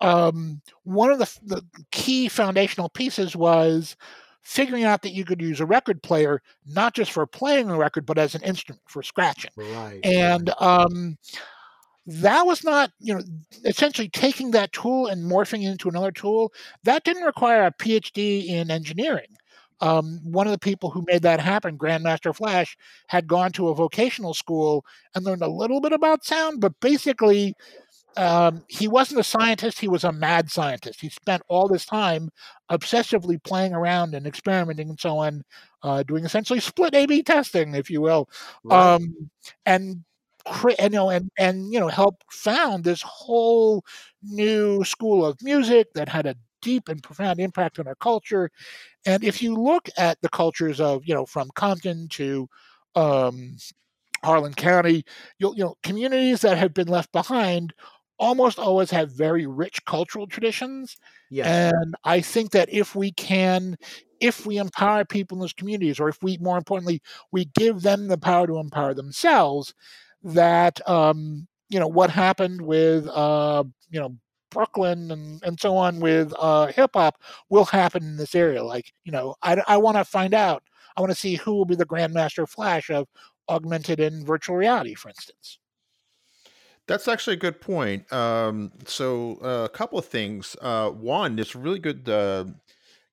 [0.00, 3.96] um, one of the, the key foundational pieces was
[4.44, 8.06] figuring out that you could use a record player not just for playing a record
[8.06, 10.00] but as an instrument for scratching Right.
[10.04, 11.16] and um,
[12.06, 13.22] that was not you know
[13.64, 16.52] essentially taking that tool and morphing it into another tool
[16.84, 19.26] that didn't require a phd in engineering
[19.80, 22.76] um, one of the people who made that happen grandmaster flash
[23.08, 27.54] had gone to a vocational school and learned a little bit about sound but basically
[28.16, 31.00] um, he wasn't a scientist he was a mad scientist.
[31.00, 32.30] He spent all this time
[32.70, 35.44] obsessively playing around and experimenting and so on
[35.82, 38.28] uh, doing essentially split a b testing if you will.
[38.62, 38.94] Right.
[38.94, 39.30] um,
[39.66, 40.04] and
[40.78, 43.84] you know and and you know help found this whole
[44.22, 48.50] new school of music that had a deep and profound impact on our culture.
[49.06, 52.48] And if you look at the cultures of you know from compton to
[52.94, 53.56] um,
[54.24, 55.04] harlan county
[55.38, 57.74] you'll you know communities that have been left behind
[58.18, 60.96] almost always have very rich cultural traditions
[61.30, 61.46] yes.
[61.74, 63.76] and I think that if we can,
[64.20, 68.08] if we empower people in those communities, or if we, more importantly, we give them
[68.08, 69.74] the power to empower themselves,
[70.22, 74.16] that um, you know what happened with uh, you know
[74.50, 78.62] Brooklyn and, and so on with uh, hip hop will happen in this area.
[78.62, 80.62] Like you know, I, I want to find out.
[80.96, 83.08] I want to see who will be the Grandmaster Flash of
[83.48, 85.58] augmented and virtual reality, for instance.
[86.86, 88.10] That's actually a good point.
[88.12, 90.54] Um, so uh, a couple of things.
[90.60, 92.44] Uh, one, it's a really good uh,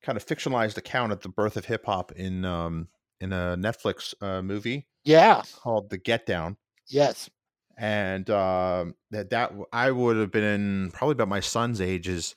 [0.04, 2.90] kind of fictionalized account of the birth of hip hop in um,
[3.22, 5.44] in a Netflix uh, movie Yeah.
[5.52, 6.58] called The Get Down,
[6.88, 7.30] Yes.
[7.78, 12.36] and um, that that I would have been probably about my son's ages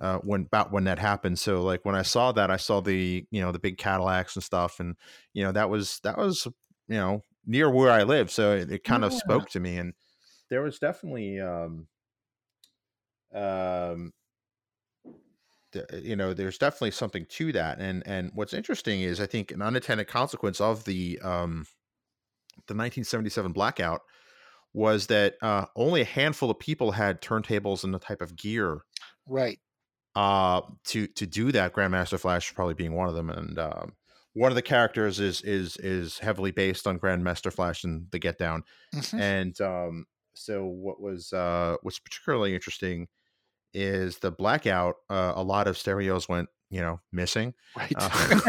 [0.00, 1.38] uh, when about when that happened.
[1.38, 4.44] So like when I saw that, I saw the you know the big Cadillacs and
[4.44, 4.96] stuff, and
[5.34, 6.46] you know that was that was
[6.88, 9.94] you know near where I live, so it, it kind of spoke to me, and
[10.50, 11.88] there was definitely um,
[13.32, 14.12] um,
[15.72, 19.50] th- you know there's definitely something to that, and and what's interesting is I think
[19.50, 21.66] an unintended consequence of the um,
[22.68, 24.02] the 1977 blackout
[24.74, 28.82] was that uh, only a handful of people had turntables and the type of gear
[29.26, 29.60] Right.
[30.16, 33.96] uh to to do that grandmaster flash probably being one of them and um
[34.32, 38.36] one of the characters is is is heavily based on grandmaster flash and the get
[38.36, 39.20] down Mhm.
[39.20, 40.06] and um
[40.40, 43.08] so what was uh what's particularly interesting
[43.72, 47.92] is the blackout uh, a lot of stereos went you know missing Right.
[47.96, 48.40] uh,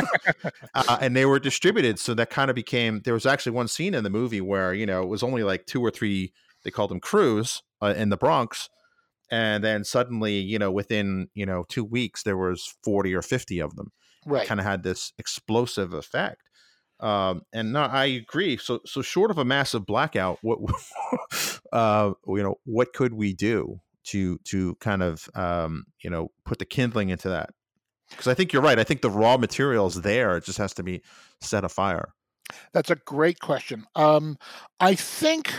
[0.73, 3.93] uh, and they were distributed so that kind of became there was actually one scene
[3.93, 6.91] in the movie where you know it was only like two or three they called
[6.91, 8.69] them crews uh, in the bronx
[9.30, 13.60] and then suddenly you know within you know two weeks there was 40 or 50
[13.60, 13.91] of them
[14.25, 14.47] right.
[14.47, 16.43] kind of had this explosive effect
[17.01, 20.59] um and no i agree so so short of a massive blackout what
[21.73, 26.59] uh you know what could we do to to kind of um you know put
[26.59, 27.49] the kindling into that
[28.09, 30.73] because i think you're right i think the raw material is there it just has
[30.73, 31.01] to be
[31.41, 32.13] set afire
[32.73, 33.85] That's a great question.
[33.95, 34.37] Um,
[34.79, 35.53] I think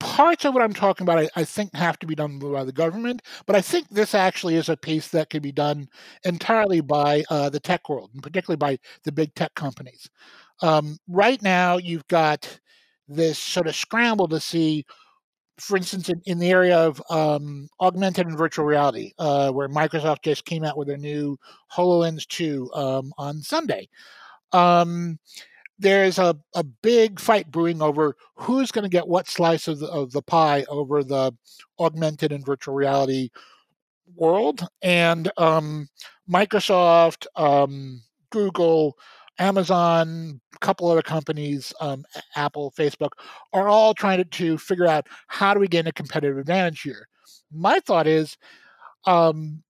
[0.00, 2.72] parts of what I'm talking about, I, I think, have to be done by the
[2.72, 5.88] government, but I think this actually is a piece that can be done
[6.24, 10.08] entirely by uh, the tech world, and particularly by the big tech companies.
[10.62, 12.60] Um, right now, you've got
[13.08, 14.84] this sort of scramble to see,
[15.58, 20.22] for instance, in, in the area of um, augmented and virtual reality, uh, where Microsoft
[20.22, 21.38] just came out with their new
[21.72, 23.88] HoloLens 2 um, on Sunday.
[25.78, 29.86] There's a, a big fight brewing over who's going to get what slice of the,
[29.86, 31.32] of the pie over the
[31.78, 33.30] augmented and virtual reality
[34.16, 34.66] world.
[34.82, 35.88] And um,
[36.28, 38.98] Microsoft, um, Google,
[39.38, 43.10] Amazon, a couple other companies, um, Apple, Facebook,
[43.52, 47.08] are all trying to, to figure out how do we gain a competitive advantage here.
[47.52, 48.36] My thought is,
[49.06, 49.62] um,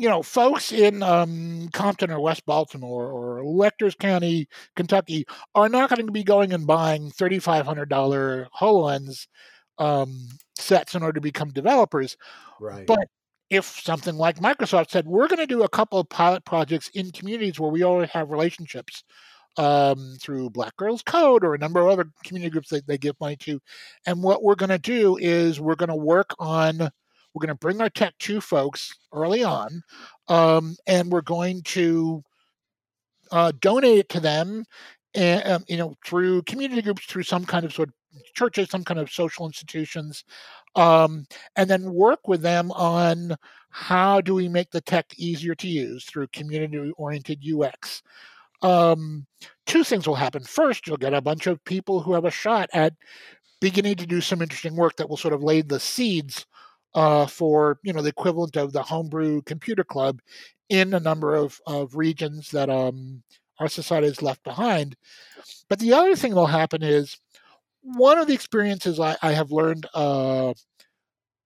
[0.00, 5.90] you know, folks in um, Compton or West Baltimore or Letcher County, Kentucky, are not
[5.90, 9.26] going to be going and buying $3,500 HoloLens
[9.78, 12.16] um, sets in order to become developers.
[12.60, 12.86] Right.
[12.86, 13.08] But
[13.50, 17.10] if something like Microsoft said, we're going to do a couple of pilot projects in
[17.10, 19.04] communities where we already have relationships
[19.56, 23.20] um, through Black Girls Code or a number of other community groups that they give
[23.20, 23.60] money to.
[24.06, 26.90] And what we're going to do is we're going to work on,
[27.34, 29.82] we're going to bring our tech to folks early on,
[30.28, 32.22] um, and we're going to
[33.30, 34.64] uh, donate it to them,
[35.14, 37.94] and, um, you know, through community groups, through some kind of sort of
[38.34, 40.24] churches, some kind of social institutions,
[40.74, 41.26] um,
[41.56, 43.36] and then work with them on
[43.70, 48.02] how do we make the tech easier to use through community-oriented UX.
[48.62, 49.26] um,
[49.66, 50.42] two things will happen.
[50.44, 52.94] First, you'll get a bunch of people who have a shot at
[53.60, 56.46] beginning to do some interesting work that will sort of lay the seeds
[56.94, 60.20] uh, for you know the equivalent of the homebrew computer club
[60.68, 63.22] in a number of, of regions that um,
[63.58, 64.96] our society has left behind.
[65.68, 67.18] But the other thing that will happen is
[67.82, 70.54] one of the experiences I, I have learned uh,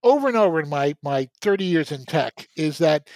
[0.03, 3.09] over and over in my my 30 years in tech is that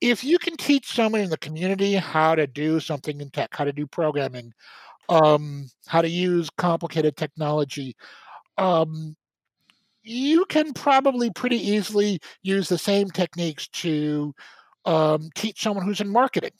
[0.00, 3.64] if you can teach someone in the community how to do something in tech, how
[3.64, 4.52] to do programming,
[5.08, 7.96] um, how to use complicated technology,
[8.58, 9.16] um,
[10.06, 14.34] you can probably pretty easily use the same techniques to
[14.84, 16.52] um, teach someone who's in marketing.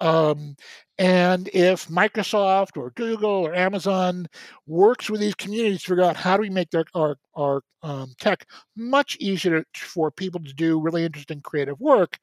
[0.00, 0.56] Um,
[0.98, 4.26] and if Microsoft or Google or Amazon
[4.66, 8.12] works with these communities to figure out how do we make their our, our um,
[8.20, 8.46] tech
[8.76, 12.18] much easier for people to do really interesting creative work,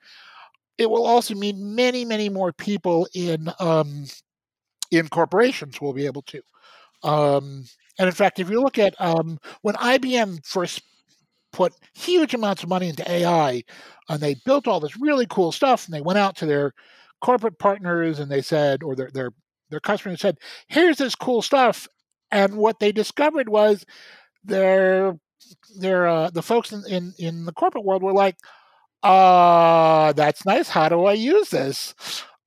[0.77, 4.05] it will also mean many, many more people in um,
[4.91, 6.41] in corporations will be able to.
[7.99, 10.83] And in fact, if you look at um, when IBM first
[11.51, 13.63] put huge amounts of money into AI,
[14.09, 16.73] and they built all this really cool stuff, and they went out to their
[17.21, 19.31] corporate partners and they said, or their their
[19.69, 20.37] their customers said,
[20.67, 21.87] "Here's this cool stuff,"
[22.31, 23.85] and what they discovered was
[24.43, 25.17] their
[25.79, 28.37] their uh, the folks in, in in the corporate world were like,
[29.03, 30.69] "Uh, that's nice.
[30.69, 31.95] How do I use this?"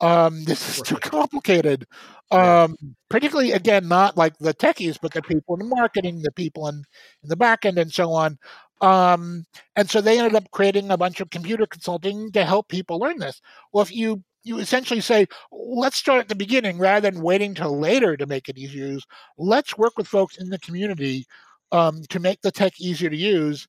[0.00, 1.86] Um, this is too complicated.
[2.32, 2.76] Um,
[3.10, 6.76] particularly again, not like the techies, but the people in the marketing, the people in,
[7.22, 8.38] in the back end, and so on.
[8.80, 9.44] Um,
[9.76, 13.18] and so they ended up creating a bunch of computer consulting to help people learn
[13.18, 13.40] this.
[13.72, 17.78] Well, if you you essentially say, let's start at the beginning rather than waiting till
[17.78, 19.06] later to make it easy to use.
[19.38, 21.26] Let's work with folks in the community
[21.70, 23.68] um, to make the tech easier to use.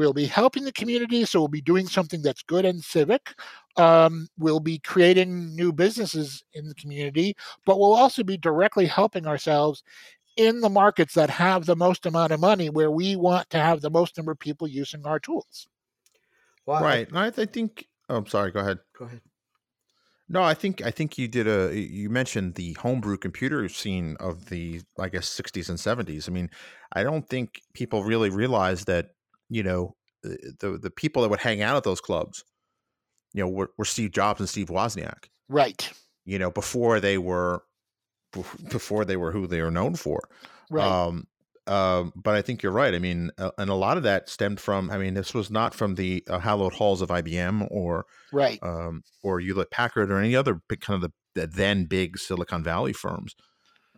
[0.00, 3.34] We'll be helping the community, so we'll be doing something that's good and civic.
[3.76, 7.36] Um, we'll be creating new businesses in the community,
[7.66, 9.82] but we'll also be directly helping ourselves
[10.36, 13.82] in the markets that have the most amount of money, where we want to have
[13.82, 15.68] the most number of people using our tools.
[16.64, 17.06] Well, right.
[17.12, 17.86] I, I think.
[18.08, 18.52] Oh, I'm sorry.
[18.52, 18.78] Go ahead.
[18.98, 19.20] Go ahead.
[20.30, 24.46] No, I think I think you did a you mentioned the homebrew computer scene of
[24.46, 26.26] the I guess 60s and 70s.
[26.26, 26.48] I mean,
[26.90, 29.10] I don't think people really realize that,
[29.50, 32.44] you know, the the people that would hang out at those clubs,
[33.34, 35.26] you know, were, were Steve Jobs and Steve Wozniak.
[35.48, 35.90] Right.
[36.24, 37.64] You know, before they were
[38.70, 40.20] before they were who they were known for.
[40.70, 40.86] Right.
[40.86, 41.26] Um,
[41.66, 42.94] um, but I think you're right.
[42.94, 44.90] I mean, uh, and a lot of that stemmed from.
[44.90, 49.02] I mean, this was not from the uh, hallowed halls of IBM or right um,
[49.22, 52.92] or Hewlett Packard or any other big, kind of the, the, then big Silicon Valley
[52.92, 53.34] firms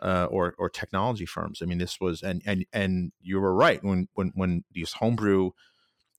[0.02, 1.60] uh, or or technology firms.
[1.62, 5.50] I mean, this was and and and you were right when when when these homebrew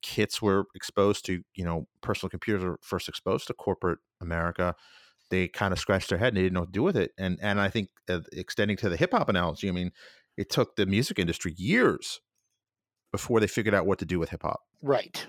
[0.02, 4.76] kits were exposed to you know personal computers were first exposed to corporate America.
[5.30, 7.12] They kind of scratched their head and they didn't know what to do with it.
[7.18, 9.92] And and I think uh, extending to the hip hop analogy, I mean
[10.38, 12.22] it took the music industry years
[13.12, 14.62] before they figured out what to do with hip hop.
[14.82, 15.26] Right.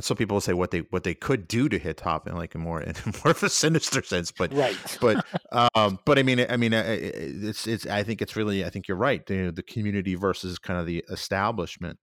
[0.00, 2.34] And some people will say what they what they could do to hip hop in
[2.34, 4.74] like a more in more of a sinister sense, but right.
[4.98, 5.22] but
[5.74, 8.96] um, but I mean I mean it's it's I think it's really I think you're
[8.96, 11.98] right the the community versus kind of the establishment,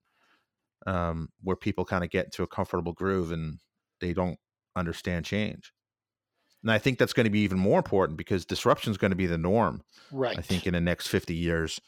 [0.86, 3.58] um, where people kind of get into a comfortable groove and
[4.00, 4.38] they don't
[4.76, 5.74] understand change.
[6.62, 9.18] And I think that's going to be even more important because disruption is going to
[9.18, 9.82] be the norm.
[10.12, 10.38] Right.
[10.38, 11.82] I think in the next 50 years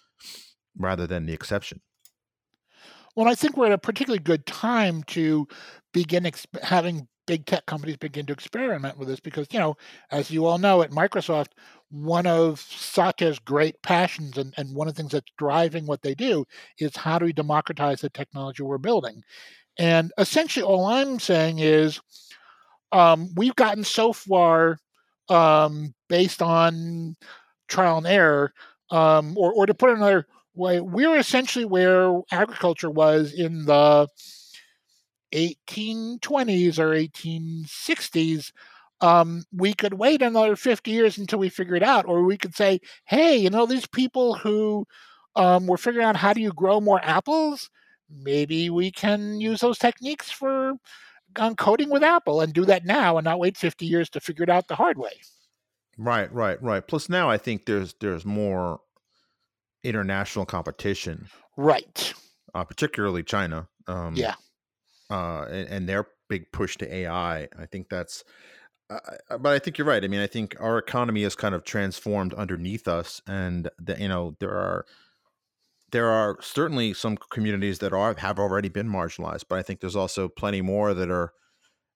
[0.75, 1.81] rather than the exception.
[3.19, 5.45] Well, I think we're at a particularly good time to
[5.91, 9.75] begin exp- having big tech companies begin to experiment with this because, you know,
[10.09, 11.49] as you all know at Microsoft,
[11.91, 16.15] one of Satya's great passions and, and one of the things that's driving what they
[16.15, 16.45] do
[16.77, 19.21] is how do we democratize the technology we're building?
[19.77, 21.99] And essentially, all I'm saying is
[22.93, 24.77] um, we've gotten so far
[25.27, 27.17] um, based on
[27.67, 28.53] trial and error,
[28.91, 30.25] um, or, or to put another
[30.59, 34.07] we're essentially where agriculture was in the
[35.33, 38.51] 1820s or 1860s.
[39.01, 42.55] Um, we could wait another 50 years until we figure it out, or we could
[42.55, 44.85] say, hey, you know, these people who
[45.35, 47.69] um, were figuring out how do you grow more apples,
[48.09, 50.73] maybe we can use those techniques for
[51.37, 54.43] on coding with Apple and do that now and not wait 50 years to figure
[54.43, 55.11] it out the hard way.
[55.97, 56.85] Right, right, right.
[56.85, 58.79] Plus now I think there's there's more
[59.83, 61.27] international competition.
[61.57, 62.13] Right.
[62.53, 63.67] Uh, particularly China.
[63.87, 64.35] Um, yeah.
[65.09, 67.47] Uh, and, and, their big push to AI.
[67.57, 68.23] I think that's
[68.89, 68.99] uh,
[69.39, 70.03] but I think you're right.
[70.03, 74.07] I mean, I think our economy has kind of transformed underneath us, and that you
[74.07, 74.85] know there are
[75.91, 79.95] there are certainly some communities that are have already been marginalized, but I think there's
[79.95, 81.33] also plenty more that are,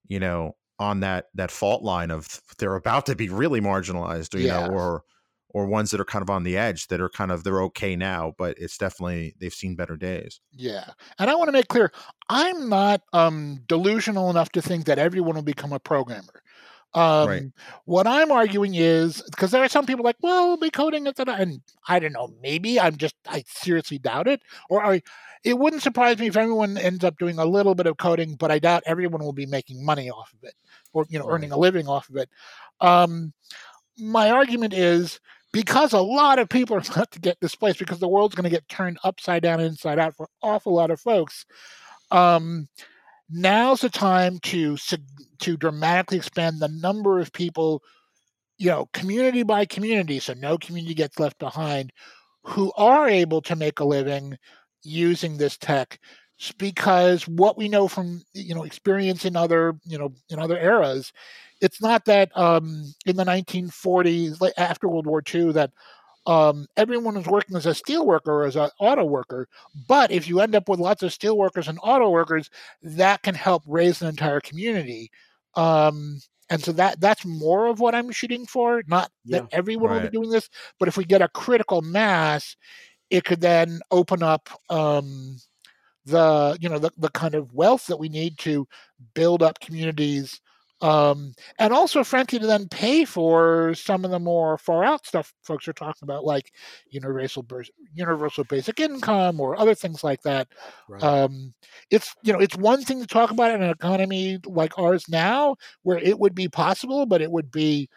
[0.07, 4.47] you know, on that that fault line of they're about to be really marginalized, you
[4.47, 4.67] yeah.
[4.67, 5.03] know, or
[5.53, 7.95] or ones that are kind of on the edge that are kind of they're okay
[7.95, 10.41] now, but it's definitely they've seen better days.
[10.51, 10.85] Yeah.
[11.19, 11.91] And I want to make clear,
[12.29, 16.41] I'm not um delusional enough to think that everyone will become a programmer.
[16.95, 17.43] Um, right.
[17.85, 21.17] What I'm arguing is because there are some people like, well, we'll be coding it,
[21.17, 25.01] and I don't know, maybe I'm just I seriously doubt it, or I,
[25.43, 28.51] it wouldn't surprise me if everyone ends up doing a little bit of coding, but
[28.51, 30.53] I doubt everyone will be making money off of it
[30.93, 31.35] or you know right.
[31.35, 32.29] earning a living off of it.
[32.79, 33.33] Um,
[33.97, 35.19] my argument is
[35.53, 38.49] because a lot of people are about to get displaced because the world's going to
[38.49, 41.45] get turned upside down and inside out for an awful lot of folks.
[42.11, 42.67] Um,
[43.29, 44.75] now's the time to
[45.39, 47.81] to dramatically expand the number of people,
[48.57, 51.93] you know, community by community, so no community gets left behind,
[52.43, 54.37] who are able to make a living
[54.83, 55.97] using this tech
[56.57, 61.13] because what we know from you know experience in other you know in other eras
[61.63, 65.71] it's not that um, in the 1940s after world war ii that
[66.25, 69.47] um, everyone was working as a steel worker or as an auto worker
[69.87, 72.49] but if you end up with lots of steel workers and auto workers
[72.81, 75.09] that can help raise an entire community
[75.55, 79.89] um, and so that that's more of what i'm shooting for not yeah, that everyone
[79.89, 80.03] right.
[80.03, 80.49] will be doing this
[80.79, 82.55] but if we get a critical mass
[83.09, 85.37] it could then open up um,
[86.05, 88.67] the you know the, the kind of wealth that we need to
[89.13, 90.41] build up communities
[90.83, 95.33] um, and also frankly to then pay for some of the more far out stuff
[95.43, 96.51] folks are talking about like
[96.89, 97.45] universal
[97.93, 100.47] universal basic income or other things like that
[100.89, 101.03] right.
[101.03, 101.53] um,
[101.89, 105.55] it's you know it's one thing to talk about in an economy like ours now
[105.83, 107.89] where it would be possible but it would be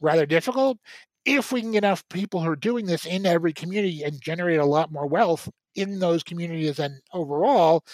[0.00, 0.78] rather difficult
[1.24, 4.60] if we can get enough people who are doing this in every community and generate
[4.60, 7.84] a lot more wealth in those communities and overall,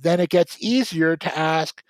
[0.00, 1.82] then it gets easier to ask,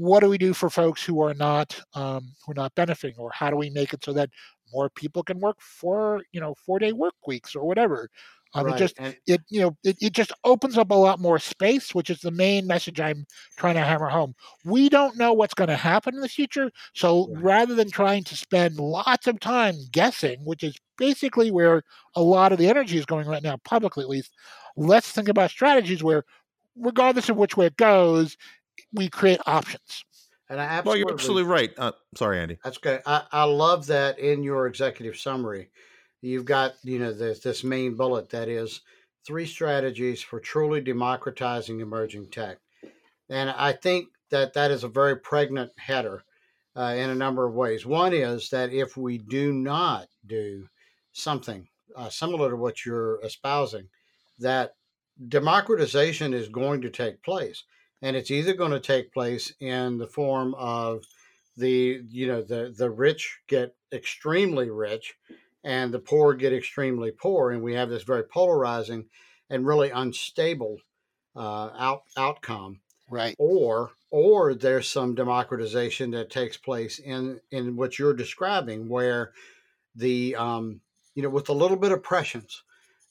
[0.00, 3.30] what do we do for folks who are not um, who are not benefiting, or
[3.32, 4.30] how do we make it so that
[4.72, 8.08] more people can work for you know four day work weeks or whatever?
[8.54, 8.74] Um, right.
[8.74, 11.94] It just and, it you know it, it just opens up a lot more space,
[11.94, 13.26] which is the main message I'm
[13.58, 14.34] trying to hammer home.
[14.64, 17.42] We don't know what's going to happen in the future, so right.
[17.42, 21.82] rather than trying to spend lots of time guessing, which is basically where
[22.16, 24.32] a lot of the energy is going right now, publicly at least,
[24.78, 26.24] let's think about strategies where,
[26.74, 28.38] regardless of which way it goes,
[28.92, 30.04] we create options.
[30.48, 31.70] And I absolutely, well, you're absolutely right.
[31.78, 32.58] Uh, sorry, Andy.
[32.64, 33.02] That's good.
[33.06, 35.70] I, I love that in your executive summary.
[36.22, 38.80] You've got, you know, this, this main bullet that is
[39.24, 42.58] three strategies for truly democratizing emerging tech.
[43.28, 46.24] And I think that that is a very pregnant header
[46.76, 47.86] uh, in a number of ways.
[47.86, 50.66] One is that if we do not do
[51.12, 53.88] something uh, similar to what you're espousing,
[54.40, 54.74] that
[55.28, 57.64] democratization is going to take place
[58.02, 61.04] and it's either going to take place in the form of
[61.56, 65.14] the you know the the rich get extremely rich
[65.64, 69.04] and the poor get extremely poor and we have this very polarizing
[69.50, 70.78] and really unstable
[71.36, 72.80] uh, out outcome.
[73.10, 73.34] Right.
[73.38, 79.32] Or or there's some democratization that takes place in in what you're describing where
[79.96, 80.80] the um,
[81.14, 82.62] you know with a little bit of prescience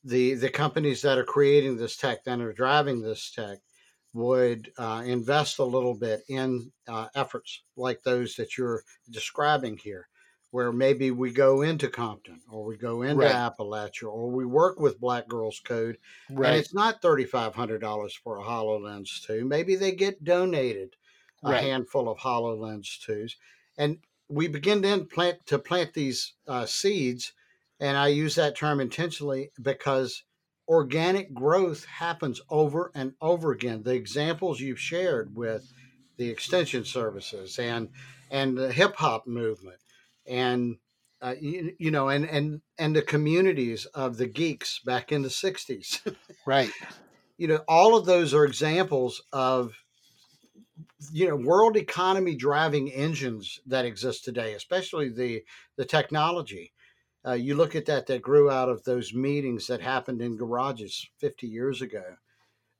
[0.05, 3.59] the the companies that are creating this tech that are driving this tech
[4.13, 10.07] would uh, invest a little bit in uh, efforts like those that you're describing here,
[10.51, 13.31] where maybe we go into Compton or we go into right.
[13.31, 15.97] Appalachia or we work with Black Girls Code,
[16.29, 16.49] right.
[16.49, 19.45] and it's not thirty five hundred dollars for a Hololens two.
[19.45, 20.95] Maybe they get donated
[21.43, 21.63] a right.
[21.63, 23.37] handful of Hololens twos,
[23.77, 23.97] and
[24.27, 27.33] we begin then plant to plant these uh, seeds
[27.79, 30.23] and I use that term intentionally because
[30.69, 33.81] organic growth happens over and over again.
[33.81, 35.73] The examples you've shared with
[36.17, 37.89] the extension services and
[38.29, 39.79] and the hip hop movement
[40.27, 40.77] and
[41.21, 45.29] uh, you, you, know and and and the communities of the geeks back in the
[45.29, 46.15] 60s
[46.45, 46.71] right.
[47.37, 49.73] You know all of those are examples of
[51.11, 55.41] you know world economy driving engines that exist today especially the
[55.77, 56.73] the technology
[57.25, 61.07] uh, you look at that that grew out of those meetings that happened in garages
[61.17, 62.03] 50 years ago.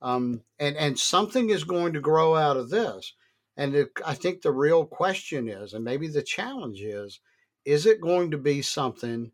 [0.01, 3.13] Um, and, and something is going to grow out of this.
[3.57, 7.19] And it, I think the real question is, and maybe the challenge is,
[7.65, 9.31] is it going to be something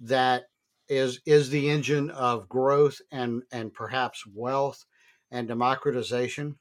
[0.00, 0.44] that
[0.88, 4.84] is is the engine of growth and and perhaps wealth
[5.30, 6.56] and democratization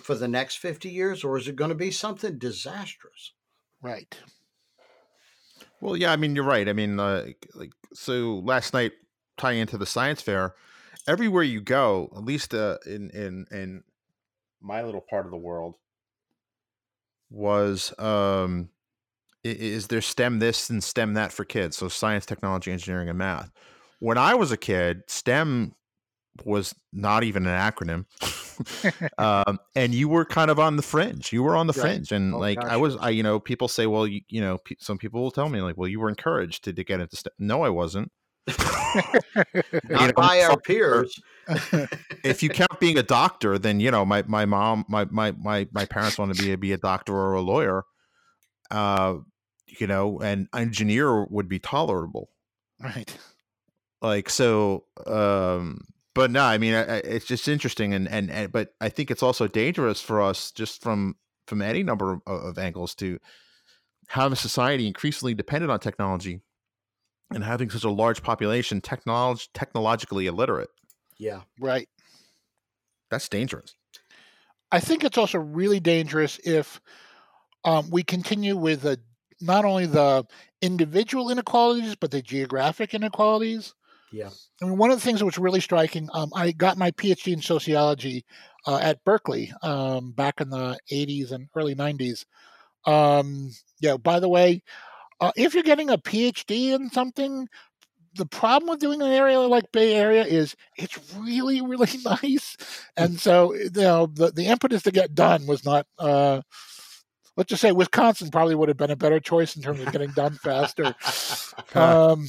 [0.00, 3.34] for the next 50 years or is it going to be something disastrous
[3.82, 4.18] right
[5.82, 6.68] well, yeah, I mean, you're right.
[6.68, 8.92] I mean, uh, like, so last night,
[9.36, 10.54] tying into the science fair,
[11.08, 13.82] everywhere you go, at least uh, in in in
[14.60, 15.76] my little part of the world,
[17.30, 18.68] was um,
[19.42, 21.76] is there STEM this and STEM that for kids?
[21.76, 23.50] So science, technology, engineering, and math.
[23.98, 25.74] When I was a kid, STEM
[26.44, 28.06] was not even an acronym.
[29.18, 31.32] um, and you were kind of on the fringe.
[31.32, 31.82] You were on the right.
[31.82, 34.40] fringe, and oh, like gosh, I was, I you know, people say, well, you, you
[34.40, 37.16] know, some people will tell me like, well, you were encouraged to, to get into.
[37.38, 38.10] No, I wasn't.
[39.88, 41.20] not by our peers.
[42.24, 45.68] if you count being a doctor, then you know my my mom, my my my
[45.72, 47.84] my parents want to be a, be a doctor or a lawyer.
[48.70, 49.18] Uh,
[49.66, 52.30] you know, an engineer would be tolerable.
[52.80, 53.16] Right.
[54.00, 55.82] Like so, um,
[56.14, 59.46] but no, I mean, it's just interesting, and, and and but I think it's also
[59.46, 63.18] dangerous for us, just from from any number of, of angles, to
[64.08, 66.40] have a society increasingly dependent on technology,
[67.30, 70.70] and having such a large population technolog- technologically illiterate.
[71.18, 71.88] Yeah, right.
[73.10, 73.74] That's dangerous.
[74.70, 76.80] I think it's also really dangerous if
[77.64, 78.98] um, we continue with a,
[79.40, 80.24] not only the
[80.62, 83.74] individual inequalities but the geographic inequalities.
[84.12, 84.28] Yeah.
[84.60, 87.32] I mean, one of the things that was really striking, um, I got my PhD
[87.32, 88.24] in sociology
[88.66, 92.24] uh, at Berkeley um, back in the 80s and early 90s.
[92.84, 93.50] Um,
[93.80, 94.62] yeah, by the way,
[95.20, 97.48] uh, if you're getting a PhD in something,
[98.14, 102.56] the problem with doing an area like Bay Area is it's really, really nice.
[102.96, 106.42] And so, you know, the, the impetus to get done was not, uh,
[107.36, 110.10] let's just say Wisconsin probably would have been a better choice in terms of getting
[110.10, 110.94] done faster.
[111.74, 112.26] um,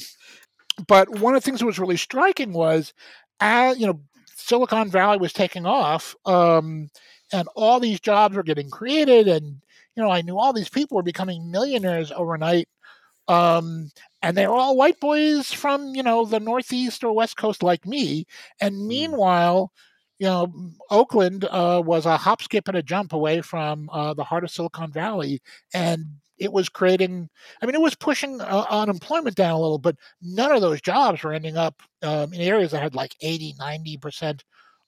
[0.88, 2.94] but one of the things that was really striking was,
[3.40, 4.02] as you know,
[4.36, 6.90] Silicon Valley was taking off, um,
[7.32, 9.62] and all these jobs were getting created, and
[9.96, 12.68] you know, I knew all these people were becoming millionaires overnight.
[13.28, 13.90] Um,
[14.22, 17.86] and they were all white boys from you know the Northeast or West Coast like
[17.86, 18.26] me.
[18.60, 18.88] And mm.
[18.88, 19.72] meanwhile,
[20.20, 20.54] you know,
[20.90, 24.52] Oakland uh, was a hop, skip, and a jump away from uh, the heart of
[24.52, 25.42] Silicon Valley,
[25.74, 26.06] and
[26.38, 27.30] it was creating
[27.62, 31.24] i mean it was pushing uh, unemployment down a little but none of those jobs
[31.24, 34.42] were ending up um, in areas that had like 80 90%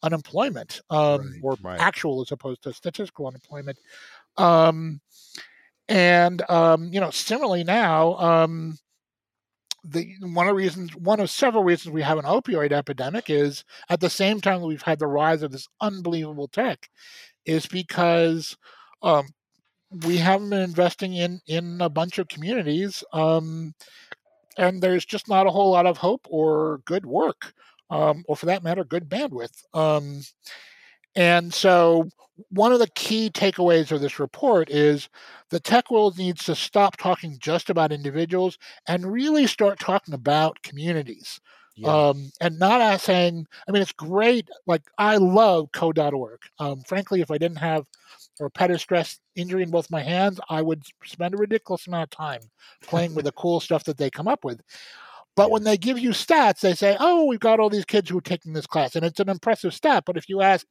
[0.04, 1.80] unemployment um, right, or right.
[1.80, 3.78] actual as opposed to statistical unemployment
[4.38, 5.00] um,
[5.88, 8.78] and um, you know similarly now um,
[9.84, 13.64] the one of the reasons one of several reasons we have an opioid epidemic is
[13.90, 16.90] at the same time that we've had the rise of this unbelievable tech
[17.46, 18.58] is because
[19.04, 19.28] um,
[20.04, 23.74] we haven't been investing in in a bunch of communities um,
[24.58, 27.54] and there's just not a whole lot of hope or good work
[27.90, 30.22] um, or for that matter good bandwidth um,
[31.16, 32.08] and so
[32.50, 35.08] one of the key takeaways of this report is
[35.50, 40.62] the tech world needs to stop talking just about individuals and really start talking about
[40.62, 41.40] communities
[41.76, 42.10] yeah.
[42.10, 47.22] um, and not as saying i mean it's great like i love code.org um, frankly
[47.22, 47.86] if i didn't have
[48.40, 52.10] a repetitive stress injury in both my hands, I would spend a ridiculous amount of
[52.12, 52.42] time
[52.82, 54.62] playing with the cool stuff that they come up with.
[55.36, 55.54] But yeah.
[55.54, 58.22] when they give you stats, they say, "Oh, we've got all these kids who are
[58.22, 60.04] taking this class," and it's an impressive stat.
[60.06, 60.66] But if you ask,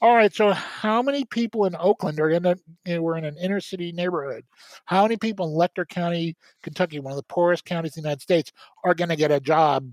[0.00, 2.56] "All right, so how many people in Oakland are in a
[2.98, 4.44] we're in an inner city neighborhood?
[4.86, 8.22] How many people in Letcher County, Kentucky, one of the poorest counties in the United
[8.22, 8.52] States,
[8.84, 9.92] are going to get a job?"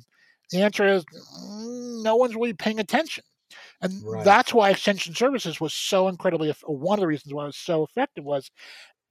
[0.51, 3.23] The answer is mm, no one's really paying attention.
[3.81, 4.23] And right.
[4.23, 7.83] that's why Extension Services was so incredibly, one of the reasons why it was so
[7.83, 8.49] effective was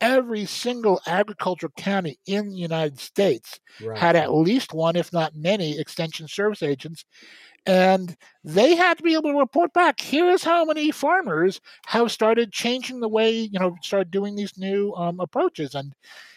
[0.00, 3.96] every single agricultural county in the United States right.
[3.96, 7.04] had at least one, if not many, Extension Service agents.
[7.66, 12.52] And they had to be able to report back here's how many farmers have started
[12.52, 15.74] changing the way, you know, started doing these new um, approaches.
[15.74, 15.94] And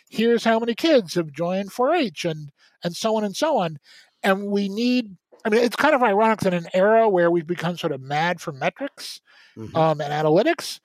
[0.10, 2.50] here's how many kids have joined 4 H and,
[2.84, 3.78] and so on and so on.
[4.24, 7.48] And we need I mean, it's kind of ironic that in an era where we've
[7.48, 9.22] become sort of mad for metrics
[9.58, 9.76] mm-hmm.
[9.76, 10.80] um, and analytics,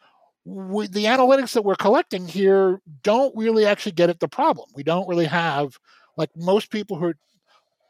[0.45, 4.69] we, the analytics that we're collecting here don't really actually get at the problem.
[4.75, 5.79] We don't really have,
[6.17, 7.17] like most people who are,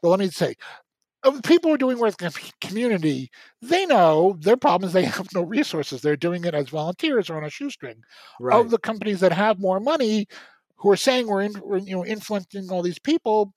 [0.01, 0.55] well, let me say,
[1.43, 5.33] people who are doing work in the community, they know their problem is they have
[5.33, 6.01] no resources.
[6.01, 8.03] They're doing it as volunteers or on a shoestring.
[8.39, 8.59] Right.
[8.59, 10.27] Of the companies that have more money,
[10.75, 13.53] who are saying we're, in, we're you know influencing all these people,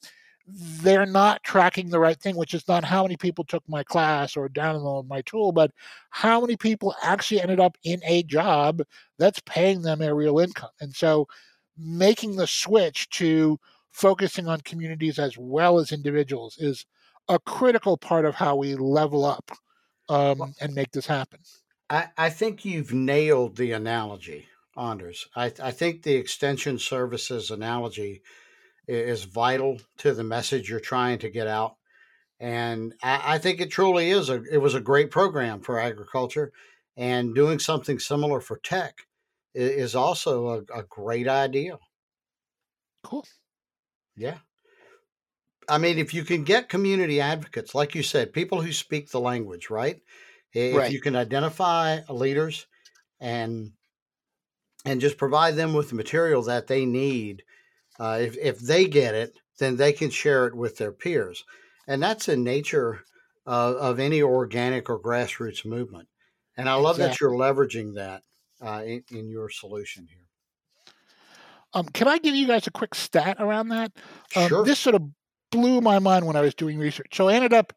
[0.46, 4.36] they're not tracking the right thing, which is not how many people took my class
[4.36, 5.72] or downloaded my tool, but
[6.10, 8.82] how many people actually ended up in a job
[9.18, 10.70] that's paying them a real income.
[10.80, 11.26] And so
[11.76, 13.58] making the switch to
[13.90, 16.86] focusing on communities as well as individuals is
[17.28, 19.50] a critical part of how we level up
[20.08, 21.40] um, and make this happen.
[21.90, 25.26] I, I, think you've nailed the analogy, Anders.
[25.34, 28.22] I, I think the extension services analogy
[28.88, 31.76] is vital to the message you're trying to get out.
[32.40, 36.52] And I, I think it truly is a it was a great program for agriculture
[36.96, 39.06] and doing something similar for tech
[39.54, 41.78] is also a, a great idea.
[43.02, 43.24] Cool.
[44.16, 44.40] Yeah.
[45.68, 49.20] I mean, if you can get community advocates, like you said, people who speak the
[49.20, 50.00] language, right?
[50.52, 50.90] If Right.
[50.90, 52.66] you can identify leaders
[53.20, 53.72] and
[54.84, 57.42] and just provide them with the material that they need,
[57.98, 61.44] uh, if if they get it, then they can share it with their peers,
[61.88, 63.00] and that's the nature
[63.46, 66.08] uh, of any organic or grassroots movement.
[66.56, 68.22] And I love that you're leveraging that
[68.60, 70.26] uh, in, in your solution here.
[71.74, 73.92] Um, can I give you guys a quick stat around that?
[74.34, 74.64] Um, Sure.
[74.64, 75.02] This sort of
[75.52, 77.14] blew my mind when I was doing research.
[77.14, 77.72] So I ended up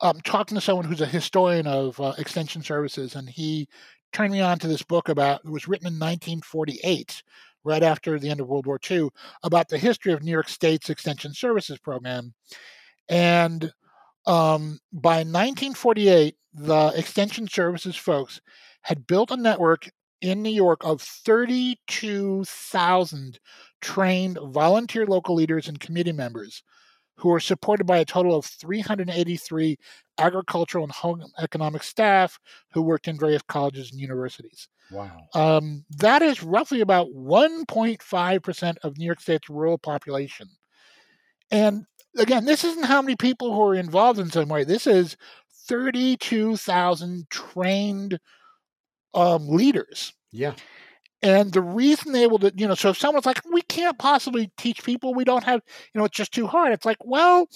[0.00, 3.68] um, talking to someone who's a historian of uh, extension services, and he
[4.12, 7.22] turned me on to this book about it was written in 1948,
[7.66, 9.10] right after the end of World War II,
[9.42, 12.32] about the history of New York State's extension services program.
[13.08, 13.72] And
[14.26, 18.40] um, by 1948, the extension services folks
[18.82, 19.88] had built a network
[20.22, 23.38] in New York of 32,000
[23.82, 26.62] trained volunteer local leaders and committee members
[27.16, 29.78] who are supported by a total of 383
[30.18, 32.38] agricultural and home economic staff
[32.72, 34.68] who worked in various colleges and universities.
[34.90, 35.26] Wow.
[35.34, 40.48] Um, that is roughly about 1.5% of New York State's rural population.
[41.50, 41.86] And
[42.16, 44.64] again, this isn't how many people who are involved in some way.
[44.64, 45.16] This is
[45.68, 48.18] 32,000 trained
[49.14, 50.12] um, leaders.
[50.32, 50.54] Yeah.
[51.26, 53.98] And the reason they were able to, you know, so if someone's like, we can't
[53.98, 55.60] possibly teach people, we don't have,
[55.92, 56.72] you know, it's just too hard.
[56.72, 57.48] It's like, well,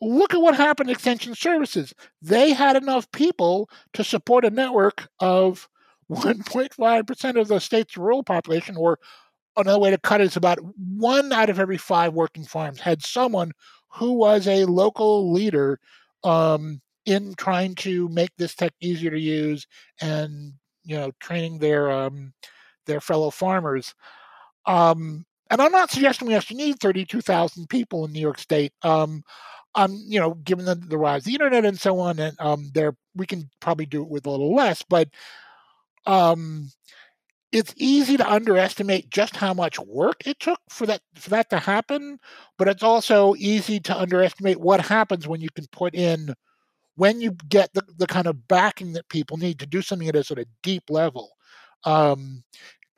[0.00, 1.92] look at what happened to Extension Services.
[2.22, 5.68] They had enough people to support a network of
[6.10, 8.98] 1.5% of the state's rural population, or
[9.58, 10.58] another way to cut it is about
[10.96, 13.52] one out of every five working farms had someone
[13.88, 15.78] who was a local leader
[16.24, 19.66] um, in trying to make this tech easier to use
[20.00, 22.32] and you know training their um,
[22.88, 23.94] their fellow farmers.
[24.66, 28.72] Um, and I'm not suggesting we actually need 32,000 people in New York State.
[28.82, 29.22] Um,
[29.74, 32.70] um, you know, given the, the rise of the internet and so on, and um,
[32.74, 35.08] there we can probably do it with a little less, but
[36.06, 36.68] um,
[37.52, 41.58] it's easy to underestimate just how much work it took for that for that to
[41.58, 42.18] happen.
[42.56, 46.34] But it's also easy to underestimate what happens when you can put in
[46.96, 50.16] when you get the, the kind of backing that people need to do something at
[50.16, 51.30] a sort of deep level.
[51.84, 52.42] Um,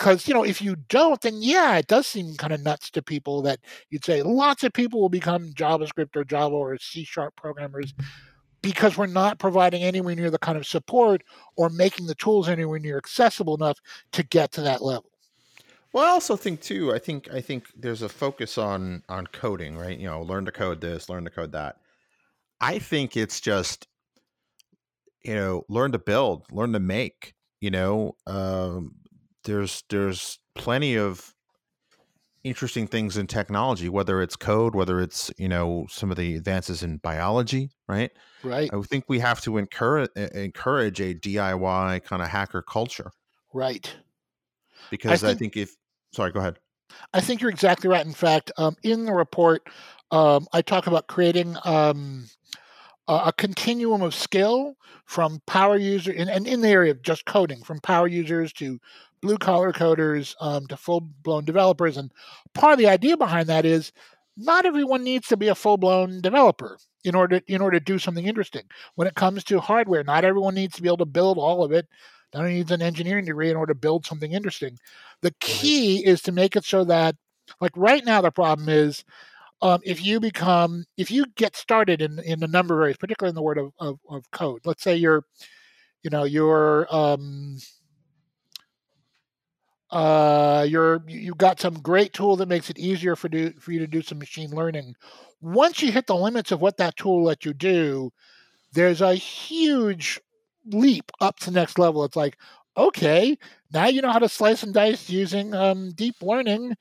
[0.00, 3.02] because you know if you don't then yeah it does seem kind of nuts to
[3.02, 7.36] people that you'd say lots of people will become javascript or java or c sharp
[7.36, 7.92] programmers
[8.62, 11.22] because we're not providing anywhere near the kind of support
[11.56, 13.78] or making the tools anywhere near accessible enough
[14.12, 15.10] to get to that level
[15.92, 16.94] Well, I also think too.
[16.94, 19.98] I think I think there's a focus on on coding, right?
[19.98, 21.76] You know, learn to code this, learn to code that.
[22.60, 23.88] I think it's just,
[25.24, 27.34] you know, learn to build, learn to make.
[27.60, 28.99] You know, um,
[29.44, 31.34] there's there's plenty of
[32.42, 36.82] interesting things in technology, whether it's code, whether it's you know some of the advances
[36.82, 38.10] in biology, right?
[38.42, 43.10] right I think we have to encourage encourage a DIY kind of hacker culture
[43.52, 43.92] right
[44.90, 45.76] because I think- think if
[46.12, 46.58] sorry, go ahead.
[47.14, 48.04] I think you're exactly right.
[48.04, 49.68] In fact, um, in the report,
[50.10, 52.26] um, I talk about creating um,
[53.06, 54.74] a, a continuum of skill
[55.04, 58.80] from power user and, and in the area of just coding, from power users to
[59.22, 61.96] blue collar coders um, to full blown developers.
[61.96, 62.12] And
[62.54, 63.92] part of the idea behind that is
[64.36, 67.98] not everyone needs to be a full blown developer in order in order to do
[67.98, 68.62] something interesting.
[68.94, 71.72] When it comes to hardware, not everyone needs to be able to build all of
[71.72, 71.86] it.
[72.32, 74.78] Not everyone needs an engineering degree in order to build something interesting.
[75.20, 77.16] The key is to make it so that,
[77.60, 79.04] like right now, the problem is
[79.62, 83.30] um, if you become, if you get started in in a number of areas, particularly
[83.30, 84.60] in the world of, of, of code.
[84.64, 85.24] Let's say you're,
[86.02, 87.58] you know, you're um,
[89.90, 93.72] uh, you're you- you've got some great tool that makes it easier for do for
[93.72, 94.94] you to do some machine learning.
[95.40, 98.10] Once you hit the limits of what that tool lets you do,
[98.72, 100.20] there's a huge
[100.66, 102.04] leap up to next level.
[102.04, 102.38] It's like,
[102.76, 103.38] okay,
[103.72, 106.76] now you know how to slice and dice using um, deep learning.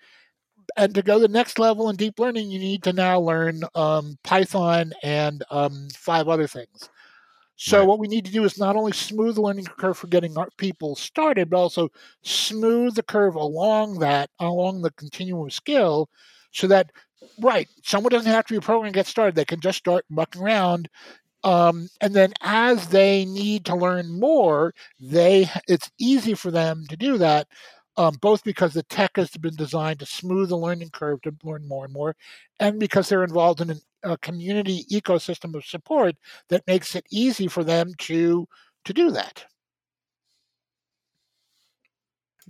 [0.78, 3.62] And to go to the next level in deep learning, you need to now learn
[3.76, 6.89] um, Python and um, five other things.
[7.60, 7.88] So Right.
[7.88, 10.49] what we need to do is not only smooth the learning curve for getting our
[10.57, 11.89] people started, but also
[12.24, 16.10] smooth the curve along that, along the continuum of skill,
[16.53, 16.91] so that
[17.38, 19.36] right, someone doesn't have to be a programmer to get started.
[19.36, 20.89] They can just start mucking around
[21.43, 26.97] um, and then as they need to learn more, they it's easy for them to
[26.97, 27.47] do that,
[28.00, 31.68] um, both because the tech has been designed to smooth the learning curve to learn
[31.68, 32.16] more and more,
[32.60, 36.16] and because they're involved in an, a community ecosystem of support
[36.47, 38.47] that makes it easy for them to
[38.86, 39.45] to do that.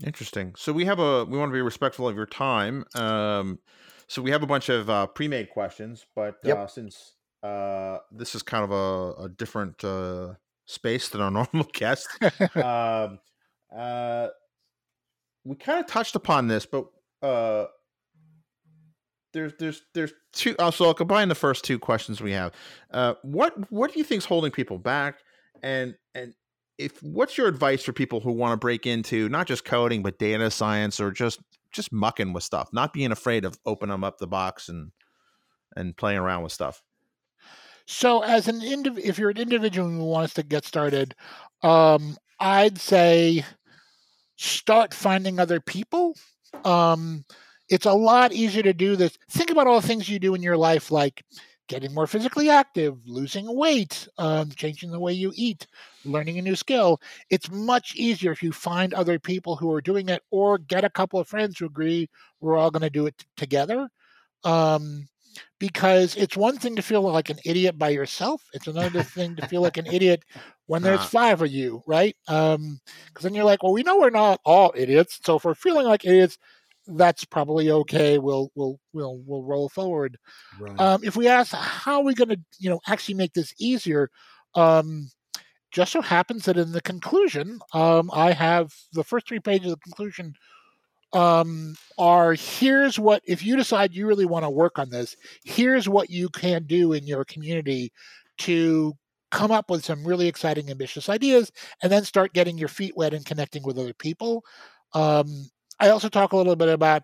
[0.06, 0.54] Interesting.
[0.56, 2.86] So we have a we want to be respectful of your time.
[2.94, 3.60] Um,
[4.08, 6.58] so we have a bunch of uh, pre-made questions, but Yep.
[6.58, 10.36] uh, since uh, this is kind of a, a different uh,
[10.68, 12.08] space than our normal guest,
[12.56, 13.20] um,
[13.76, 14.28] uh,
[15.44, 16.86] we kind of touched upon this, but
[17.22, 17.66] uh,
[19.34, 20.56] there's there's there's two.
[20.58, 22.54] Uh, so I'll combine the first two questions we have.
[22.92, 25.20] Uh, what what do you think is holding people back,
[25.64, 26.34] and and
[26.78, 30.18] if what's your advice for people who want to break into not just coding but
[30.18, 31.40] data science or just
[31.72, 34.92] just mucking with stuff, not being afraid of opening them up the box and
[35.76, 36.82] and playing around with stuff.
[37.86, 41.16] So, as an indiv- if you're an individual who wants to get started,
[41.64, 43.44] um, I'd say
[44.40, 46.16] start finding other people.
[46.64, 47.26] Um,
[47.70, 49.18] it's a lot easier to do this.
[49.30, 51.24] Think about all the things you do in your life, like
[51.68, 55.68] getting more physically active, losing weight, um, changing the way you eat,
[56.06, 57.02] learning a new skill.
[57.30, 60.90] It's much easier if you find other people who are doing it or get a
[60.90, 62.10] couple of friends who agree
[62.40, 63.90] we're all going to do it t- together.
[64.46, 65.08] Um,
[65.60, 68.44] because it's one thing to feel like an idiot by yourself.
[68.54, 70.24] It's another thing to feel like an idiot
[70.68, 71.06] when there's Ah.
[71.06, 72.16] five of you, right?
[72.28, 75.20] Um, because then you're like, well, we know we're not all idiots.
[75.24, 76.38] So if we're feeling like idiots,
[76.88, 78.18] that's probably okay.
[78.18, 80.18] We'll we'll we'll we'll roll forward.
[80.60, 80.80] Right.
[80.80, 84.10] Um, if we ask how are we going to, you know, actually make this easier,
[84.56, 85.10] um,
[85.72, 89.80] just so happens that in the conclusion, um, I have the first three pages of
[89.80, 90.34] the conclusion
[91.14, 95.90] um, are here's what if you decide you really want to work on this, here's
[95.90, 97.92] what you can do in your community
[98.40, 98.94] to
[99.32, 101.52] come up with some really exciting, ambitious ideas,
[101.84, 104.44] and then start getting your feet wet and connecting with other people.
[104.94, 105.50] Um,
[105.80, 107.04] I also talk a little bit about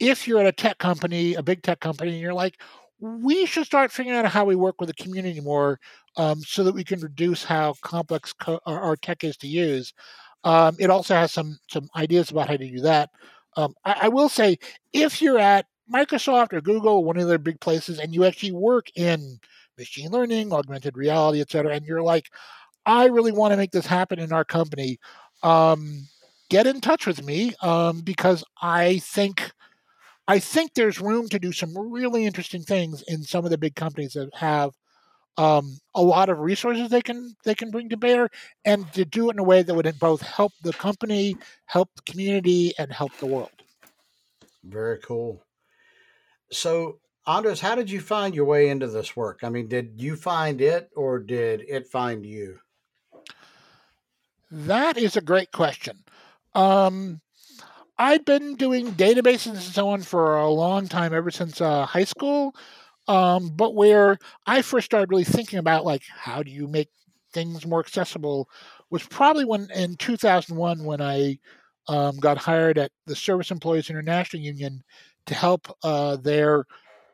[0.00, 2.60] if you're at a tech company, a big tech company, and you're like,
[2.98, 5.78] we should start figuring out how we work with the community more
[6.16, 9.92] um, so that we can reduce how complex co- our, our tech is to use.
[10.44, 13.10] Um, it also has some some ideas about how to do that.
[13.56, 14.58] Um, I, I will say,
[14.92, 18.86] if you're at Microsoft or Google, one of their big places, and you actually work
[18.96, 19.38] in
[19.78, 22.30] machine learning, augmented reality, et cetera, and you're like,
[22.84, 24.98] I really want to make this happen in our company,
[25.42, 26.06] um,
[26.48, 29.52] get in touch with me um, because I think
[30.28, 33.76] I think there's room to do some really interesting things in some of the big
[33.76, 34.72] companies that have
[35.38, 38.28] um, a lot of resources they can they can bring to bear,
[38.64, 42.02] and to do it in a way that would both help the company, help the
[42.10, 43.50] community, and help the world.
[44.64, 45.42] Very cool.
[46.50, 49.40] So, Andres, how did you find your way into this work?
[49.42, 52.58] I mean, did you find it or did it find you?
[54.50, 56.04] That is a great question.
[56.54, 57.20] Um,
[57.98, 62.04] I'd been doing databases and so on for a long time, ever since uh, high
[62.04, 62.54] school.
[63.08, 66.88] Um, but where I first started really thinking about like how do you make
[67.32, 68.48] things more accessible
[68.90, 71.38] was probably when in 2001 when I
[71.88, 74.82] um, got hired at the Service Employees International Union
[75.26, 76.64] to help uh, their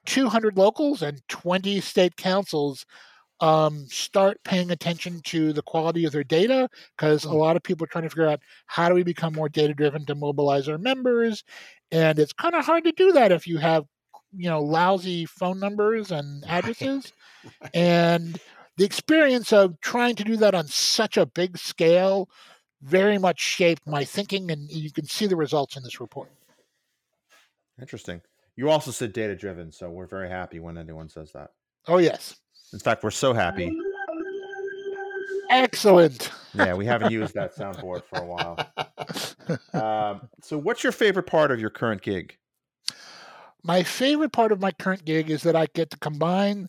[0.06, 2.86] 200 locals and 20 state councils
[3.40, 7.38] um, start paying attention to the quality of their data because a Mm.
[7.38, 10.06] lot of people are trying to figure out how do we become more data driven
[10.06, 11.42] to mobilize our members
[11.90, 13.84] and it's kind of hard to do that if you have
[14.34, 17.12] you know lousy phone numbers and addresses
[17.74, 18.38] and
[18.76, 22.28] the experience of trying to do that on such a big scale
[22.82, 26.30] very much shaped my thinking and you can see the results in this report
[27.80, 28.20] Interesting.
[28.54, 31.50] You also said data driven, so we're very happy when anyone says that.
[31.88, 32.36] oh yes
[32.72, 33.76] In fact, we're so happy.
[35.50, 38.58] excellent Yeah, we haven't used that soundboard for a while.
[39.74, 42.36] Um, so, what's your favorite part of your current gig?
[43.64, 46.68] My favorite part of my current gig is that I get to combine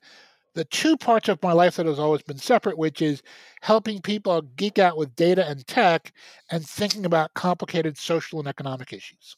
[0.55, 3.23] the two parts of my life that has always been separate, which is
[3.61, 6.13] helping people geek out with data and tech
[6.51, 9.35] and thinking about complicated social and economic issues.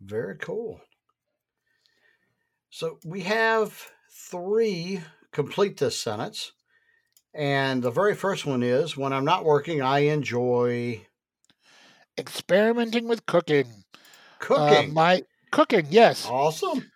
[0.00, 0.80] Very cool.
[2.70, 5.02] So, we have three
[5.32, 6.52] complete this sentence.
[7.34, 11.06] And the very first one is when I'm not working, I enjoy
[12.18, 13.84] Experimenting with cooking.
[14.50, 16.26] Uh, my cooking, yes.
[16.26, 16.90] awesome.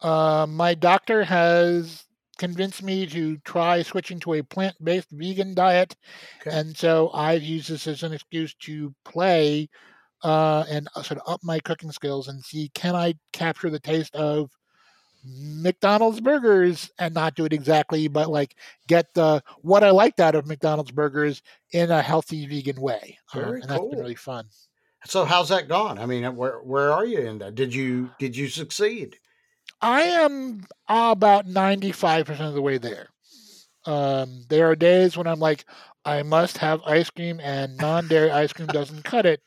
[0.00, 2.04] Uh, my doctor has
[2.38, 5.94] convinced me to try switching to a plant-based vegan diet,
[6.40, 6.56] Okay.
[6.56, 9.68] and so I've used this as an excuse to play
[10.24, 13.80] uh, and uh, sort of up my cooking skills and see can I capture the
[13.80, 14.50] taste of
[15.24, 18.56] McDonald's burgers and not do it exactly, but like
[18.88, 21.42] get the what I liked out of McDonald's burgers
[21.72, 24.46] in a healthy vegan way, Um, Very and that's been really fun.
[25.06, 25.98] So how's that gone?
[25.98, 27.54] I mean, where where are you in that?
[27.54, 29.16] Did you did you succeed?
[29.80, 33.08] I am about ninety-five percent of the way there.
[33.84, 35.64] Um, there are days when I'm like,
[36.04, 39.42] I must have ice cream, and non-dairy ice cream doesn't cut it.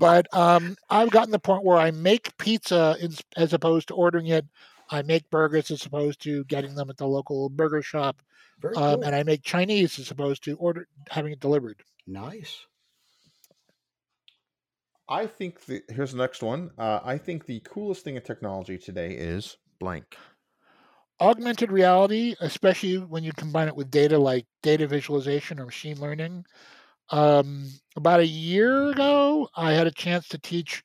[0.00, 4.28] But um, I've gotten the point where I make pizza in, as opposed to ordering
[4.28, 4.46] it.
[4.90, 8.22] I make burgers as opposed to getting them at the local burger shop,
[8.64, 9.02] um, cool.
[9.04, 11.82] and I make Chinese as opposed to order having it delivered.
[12.06, 12.64] nice.
[15.08, 16.70] I think the here's the next one.
[16.78, 20.16] Uh, I think the coolest thing in technology today is blank.
[21.20, 26.44] augmented reality, especially when you combine it with data like data visualization or machine learning.
[27.10, 30.84] Um, about a year ago, I had a chance to teach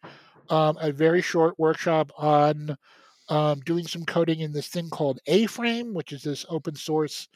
[0.49, 2.77] um, a very short workshop on
[3.29, 7.27] um, doing some coding in this thing called A-Frame, which is this open source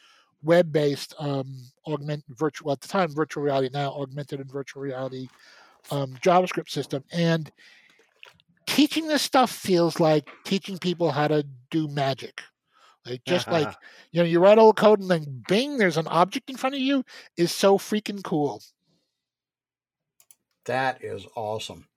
[0.44, 1.56] web-based um,
[1.88, 5.28] augment virtual at the time virtual reality now augmented and virtual reality
[5.92, 7.52] um, JavaScript system and
[8.66, 12.42] teaching this stuff feels like teaching people how to do magic
[13.08, 13.74] like just like
[14.12, 16.76] you know, you write all the code and then bing, there's an object in front
[16.76, 17.04] of you
[17.38, 18.62] is so freaking cool.
[20.66, 21.88] That is awesome.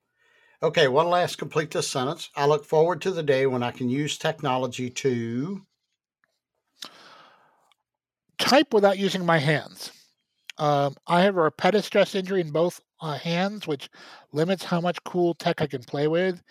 [0.63, 2.31] Okay, one last complete this sentence.
[2.37, 5.63] I look forward to the day when I can use technology to.
[8.39, 9.91] Type without using my hands.
[10.59, 13.89] Um, I have a repetitive stress injury in both uh, hands, which
[14.33, 16.43] limits how much cool tech I can play with.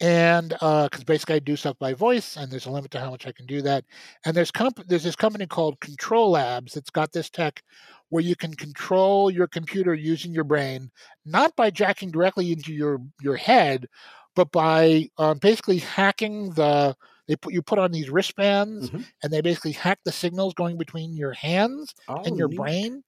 [0.00, 3.26] And because basically I do stuff by voice, and there's a limit to how much
[3.26, 3.84] I can do that.
[4.24, 7.62] And there's comp- there's this company called Control Labs that's got this tech
[8.08, 10.90] where you can control your computer using your brain,
[11.24, 13.88] not by jacking directly into your your head,
[14.34, 16.96] but by um, basically hacking the.
[17.26, 19.06] They put you put on these wristbands, Mhm.
[19.22, 22.48] and they basically hack the signals going between your hands Oh, and your neat.
[22.48, 23.02] brain.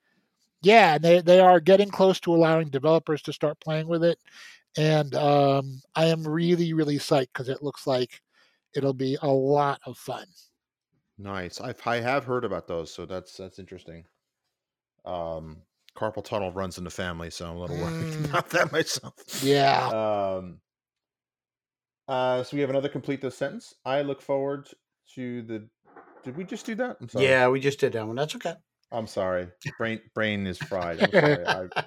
[0.62, 4.18] Yeah, and they, they are getting close to allowing developers to start playing with it.
[4.76, 8.20] And um, I am really, really psyched because it looks like
[8.74, 10.26] it'll be a lot of fun.
[11.18, 11.60] Nice.
[11.60, 14.04] I've I have heard about those, so that's that's interesting.
[15.06, 15.62] Um,
[15.96, 18.28] carpal tunnel runs in the family, so I'm a little worried Mm.
[18.28, 19.14] about that myself.
[19.42, 19.86] Yeah.
[19.88, 20.60] Um.
[22.08, 23.74] Uh, so we have another complete this sentence.
[23.84, 24.68] I look forward
[25.14, 25.68] to the.
[26.22, 26.98] Did we just do that?
[27.00, 27.26] I'm sorry.
[27.26, 28.16] Yeah, we just did that one.
[28.16, 28.54] That's okay.
[28.92, 29.48] I'm sorry.
[29.78, 31.00] Brain brain is fried.
[31.00, 31.68] I'm sorry.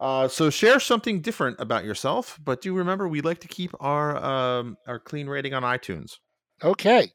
[0.00, 4.16] Uh, so share something different about yourself, but do remember we like to keep our
[4.16, 6.16] um our clean rating on iTunes.
[6.62, 7.10] Okay.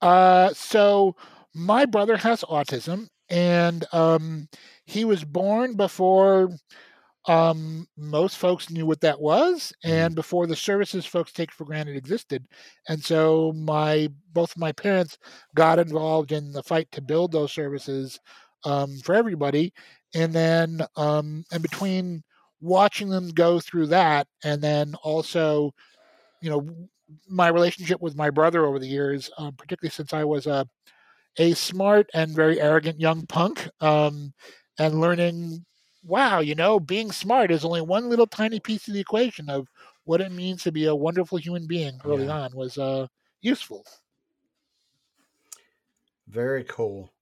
[0.00, 1.16] Uh, so
[1.54, 4.48] my brother has autism, and um,
[4.86, 6.50] he was born before
[7.26, 11.96] um, most folks knew what that was, and before the services folks take for granted
[11.96, 12.46] existed.
[12.88, 15.18] And so my both my parents
[15.54, 18.20] got involved in the fight to build those services
[18.64, 19.72] um, for everybody,
[20.14, 22.22] and then um, and between
[22.60, 25.70] watching them go through that, and then also,
[26.42, 26.66] you know,
[27.28, 30.66] my relationship with my brother over the years, um, particularly since I was a
[31.38, 34.32] a smart and very arrogant young punk, um,
[34.78, 35.64] and learning,
[36.04, 39.68] wow, you know, being smart is only one little tiny piece of the equation of
[40.04, 42.00] what it means to be a wonderful human being.
[42.04, 42.28] Early Yeah.
[42.28, 43.06] on was uh,
[43.40, 43.84] useful.
[46.28, 47.12] Very cool.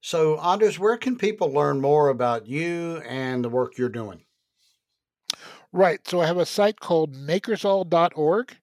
[0.00, 4.24] So, Anders, where can people learn more about you and the work you're doing?
[5.72, 6.06] Right.
[6.06, 8.56] So I have a site called makersall.org.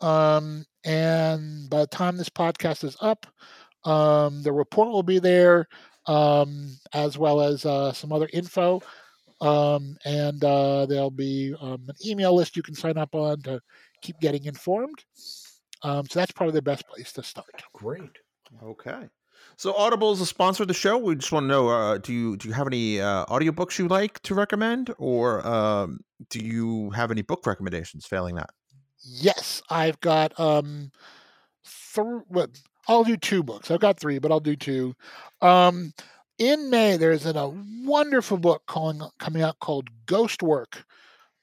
[0.00, 3.26] Um, and by the time this podcast is up,
[3.84, 5.68] um, the report will be there,
[6.06, 8.80] um, as well as uh, some other info.
[9.40, 13.60] Um, and uh, there'll be um, an email list you can sign up on to
[14.02, 15.04] keep getting informed.
[15.82, 17.62] Um, so that's probably the best place to start.
[17.74, 18.18] Great.
[18.62, 19.08] Okay.
[19.56, 20.96] So Audible is a sponsor of the show.
[20.98, 23.88] We just want to know: uh, do you do you have any uh, audiobooks you
[23.88, 28.06] like to recommend, or um, do you have any book recommendations?
[28.06, 28.50] Failing that,
[29.04, 30.90] Yes, I've got um
[31.64, 32.20] three.
[32.28, 32.48] Well,
[32.88, 33.70] I'll do two books.
[33.70, 34.94] I've got three, but I'll do two.
[35.40, 35.92] Um,
[36.38, 37.48] in May, there's a
[37.84, 40.84] wonderful book calling, coming out called Ghost Work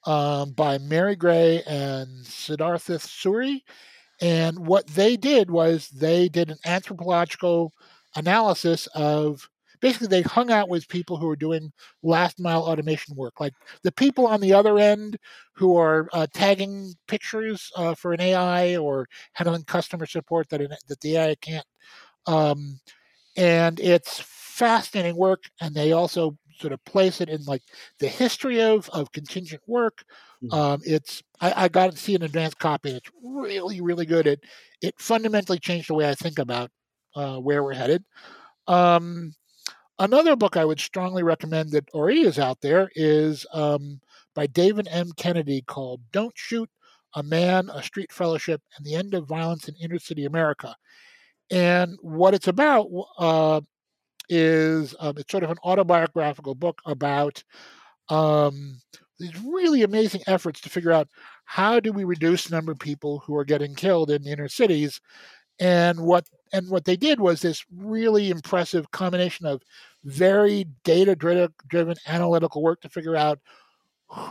[0.06, 3.62] um, by Mary Gray and Siddhartha Suri.
[4.20, 7.72] And what they did was they did an anthropological
[8.16, 9.48] analysis of
[9.80, 11.72] basically they hung out with people who were doing
[12.02, 15.18] last mile automation work, like the people on the other end
[15.54, 20.74] who are uh, tagging pictures uh, for an AI or handling customer support that an,
[20.88, 21.66] that the AI can't.
[22.26, 22.80] Um,
[23.36, 24.20] and it's
[24.54, 27.62] fascinating work, and they also sort of place it in like
[27.98, 30.04] the history of of contingent work.
[30.42, 30.54] Mhm.
[30.56, 32.90] Um, it's I, I got to see an advanced copy.
[32.90, 34.26] And it's really really good.
[34.26, 34.40] It
[34.82, 36.70] it fundamentally changed the way I think about
[37.16, 38.04] uh, where we're headed.
[38.68, 39.34] Um,
[39.98, 44.00] another book I would strongly recommend that already is out there is um,
[44.34, 45.10] by David M.
[45.16, 46.70] Kennedy called "Don't Shoot:
[47.14, 50.76] A Man, a Street Fellowship, and the End of Violence in Inner City America."
[51.50, 52.88] And what it's about,
[53.18, 53.60] uh,
[54.28, 57.42] is um, it's sort of an autobiographical book about
[58.08, 58.80] um,
[59.18, 61.08] these really amazing efforts to figure out
[61.44, 65.00] how do we reduce the number of people who are getting killed in inner cities
[65.60, 69.62] and what and what they did was this really impressive combination of
[70.04, 73.38] very data driven analytical work to figure out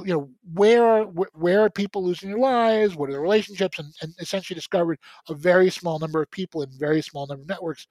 [0.03, 4.13] you know where where are people losing their lives what are the relationships and, and
[4.19, 7.87] essentially discovered a very small number of people in very small number of networks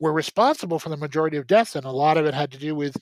[0.00, 2.74] were responsible for the majority of deaths and a lot of it had to do
[2.74, 2.96] with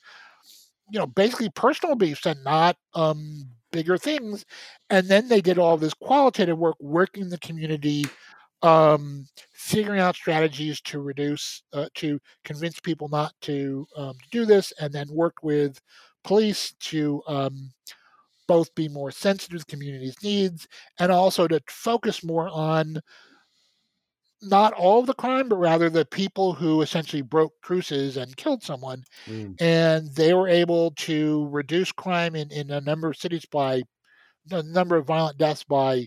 [0.91, 4.45] you know basically personal beefs and not um, bigger things.
[4.89, 8.05] And then they did all this qualitative work working the community
[8.63, 14.73] um, figuring out strategies to reduce uh, to convince people not to, um, do this
[14.81, 15.79] and then worked with
[16.23, 17.71] police to um,
[18.47, 20.67] both be more sensitive to the community's needs
[20.99, 22.99] and also to focus more on
[24.45, 28.63] not all of the crime, but rather the people who essentially broke truces and killed
[28.63, 29.05] someone.
[29.27, 29.61] Mm.
[29.61, 33.83] And they were able to reduce crime in, in a number of cities by
[34.47, 36.07] the number of violent deaths by,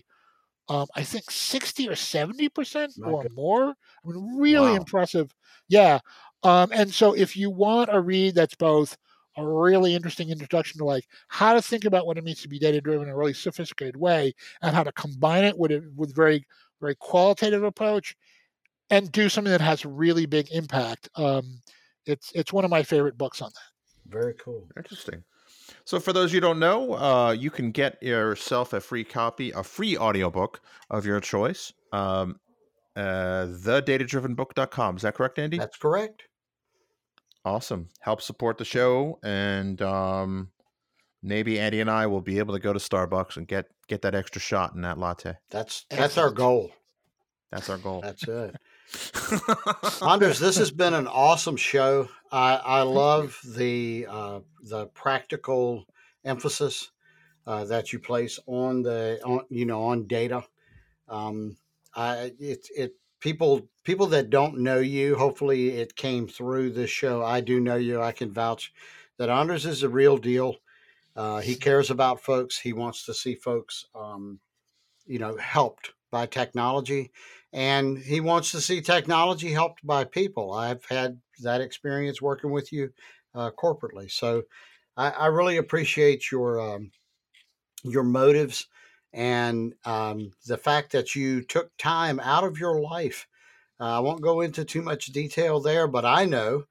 [0.68, 3.68] um, I think, 60 or 70% or more.
[3.70, 4.76] I mean, really wow.
[4.76, 5.34] impressive.
[5.68, 5.98] Yeah.
[6.42, 8.96] Um, and so if you want a read that's both
[9.36, 12.58] a really interesting introduction to like how to think about what it means to be
[12.58, 16.44] data driven in a really sophisticated way and how to combine it with with very
[16.80, 18.16] very qualitative approach
[18.90, 21.08] and do something that has really big impact.
[21.16, 21.60] Um,
[22.06, 24.12] it's it's one of my favorite books on that.
[24.12, 24.66] Very cool.
[24.76, 25.22] Interesting.
[25.84, 29.62] So for those you don't know, uh, you can get yourself a free copy, a
[29.62, 30.60] free audiobook
[30.90, 31.72] of your choice.
[31.92, 32.40] Um,
[32.96, 34.96] uh, thedatadrivenbook.com.
[34.96, 35.58] Is that correct, Andy?
[35.58, 36.24] That's correct.
[37.44, 37.88] Awesome.
[38.00, 40.50] Help support the show, and um,
[41.22, 44.14] maybe Andy and I will be able to go to Starbucks and get get that
[44.14, 45.34] extra shot in that latte.
[45.50, 46.72] That's that's our goal.
[47.50, 48.02] That's our goal.
[48.02, 48.56] That's it.
[50.02, 52.08] Anders, this has been an awesome show.
[52.30, 55.84] I, I love the uh, the practical
[56.24, 56.90] emphasis
[57.46, 60.44] uh, that you place on the on you know on data.
[61.08, 61.56] Um,
[61.94, 67.22] I it it people people that don't know you, hopefully it came through this show.
[67.24, 68.00] I do know you.
[68.02, 68.72] I can vouch
[69.18, 70.56] that Anders is a real deal.
[71.16, 72.58] Uh, he cares about folks.
[72.58, 74.40] He wants to see folks, um,
[75.06, 77.10] you know, helped by technology,
[77.52, 80.52] and he wants to see technology helped by people.
[80.52, 82.90] I've had that experience working with you
[83.34, 84.44] uh, corporately, so
[84.96, 86.90] I, I, really appreciate your um,
[87.84, 88.66] your motives
[89.12, 93.26] and um, the fact that you took time out of your life.
[93.80, 96.64] Uh, I won't go into too much detail there, but I know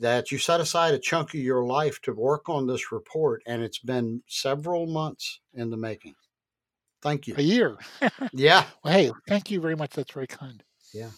[0.00, 3.62] that you set aside a chunk of your life to work on this report, and
[3.62, 6.14] it's been several months in the making.
[7.02, 7.34] Thank you.
[7.36, 7.76] A year.
[8.32, 8.64] yeah.
[8.84, 9.90] Well, hey, thank you very much.
[9.92, 10.62] That's very kind.
[10.92, 11.10] Yeah.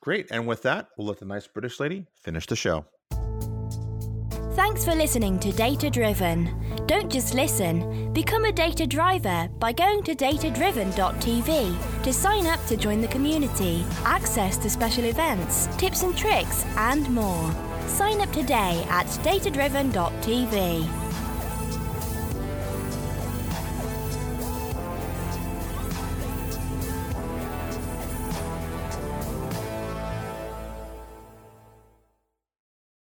[0.00, 0.28] Great.
[0.30, 2.84] And with that, we'll let the nice British lady finish the show.
[4.52, 6.52] Thanks for listening to Data Driven.
[6.86, 12.76] Don't just listen, become a data driver by going to datadriven.tv to sign up to
[12.76, 17.67] join the community, access to special events, tips and tricks, and more.
[17.88, 21.07] Sign up today at datadriven.tv.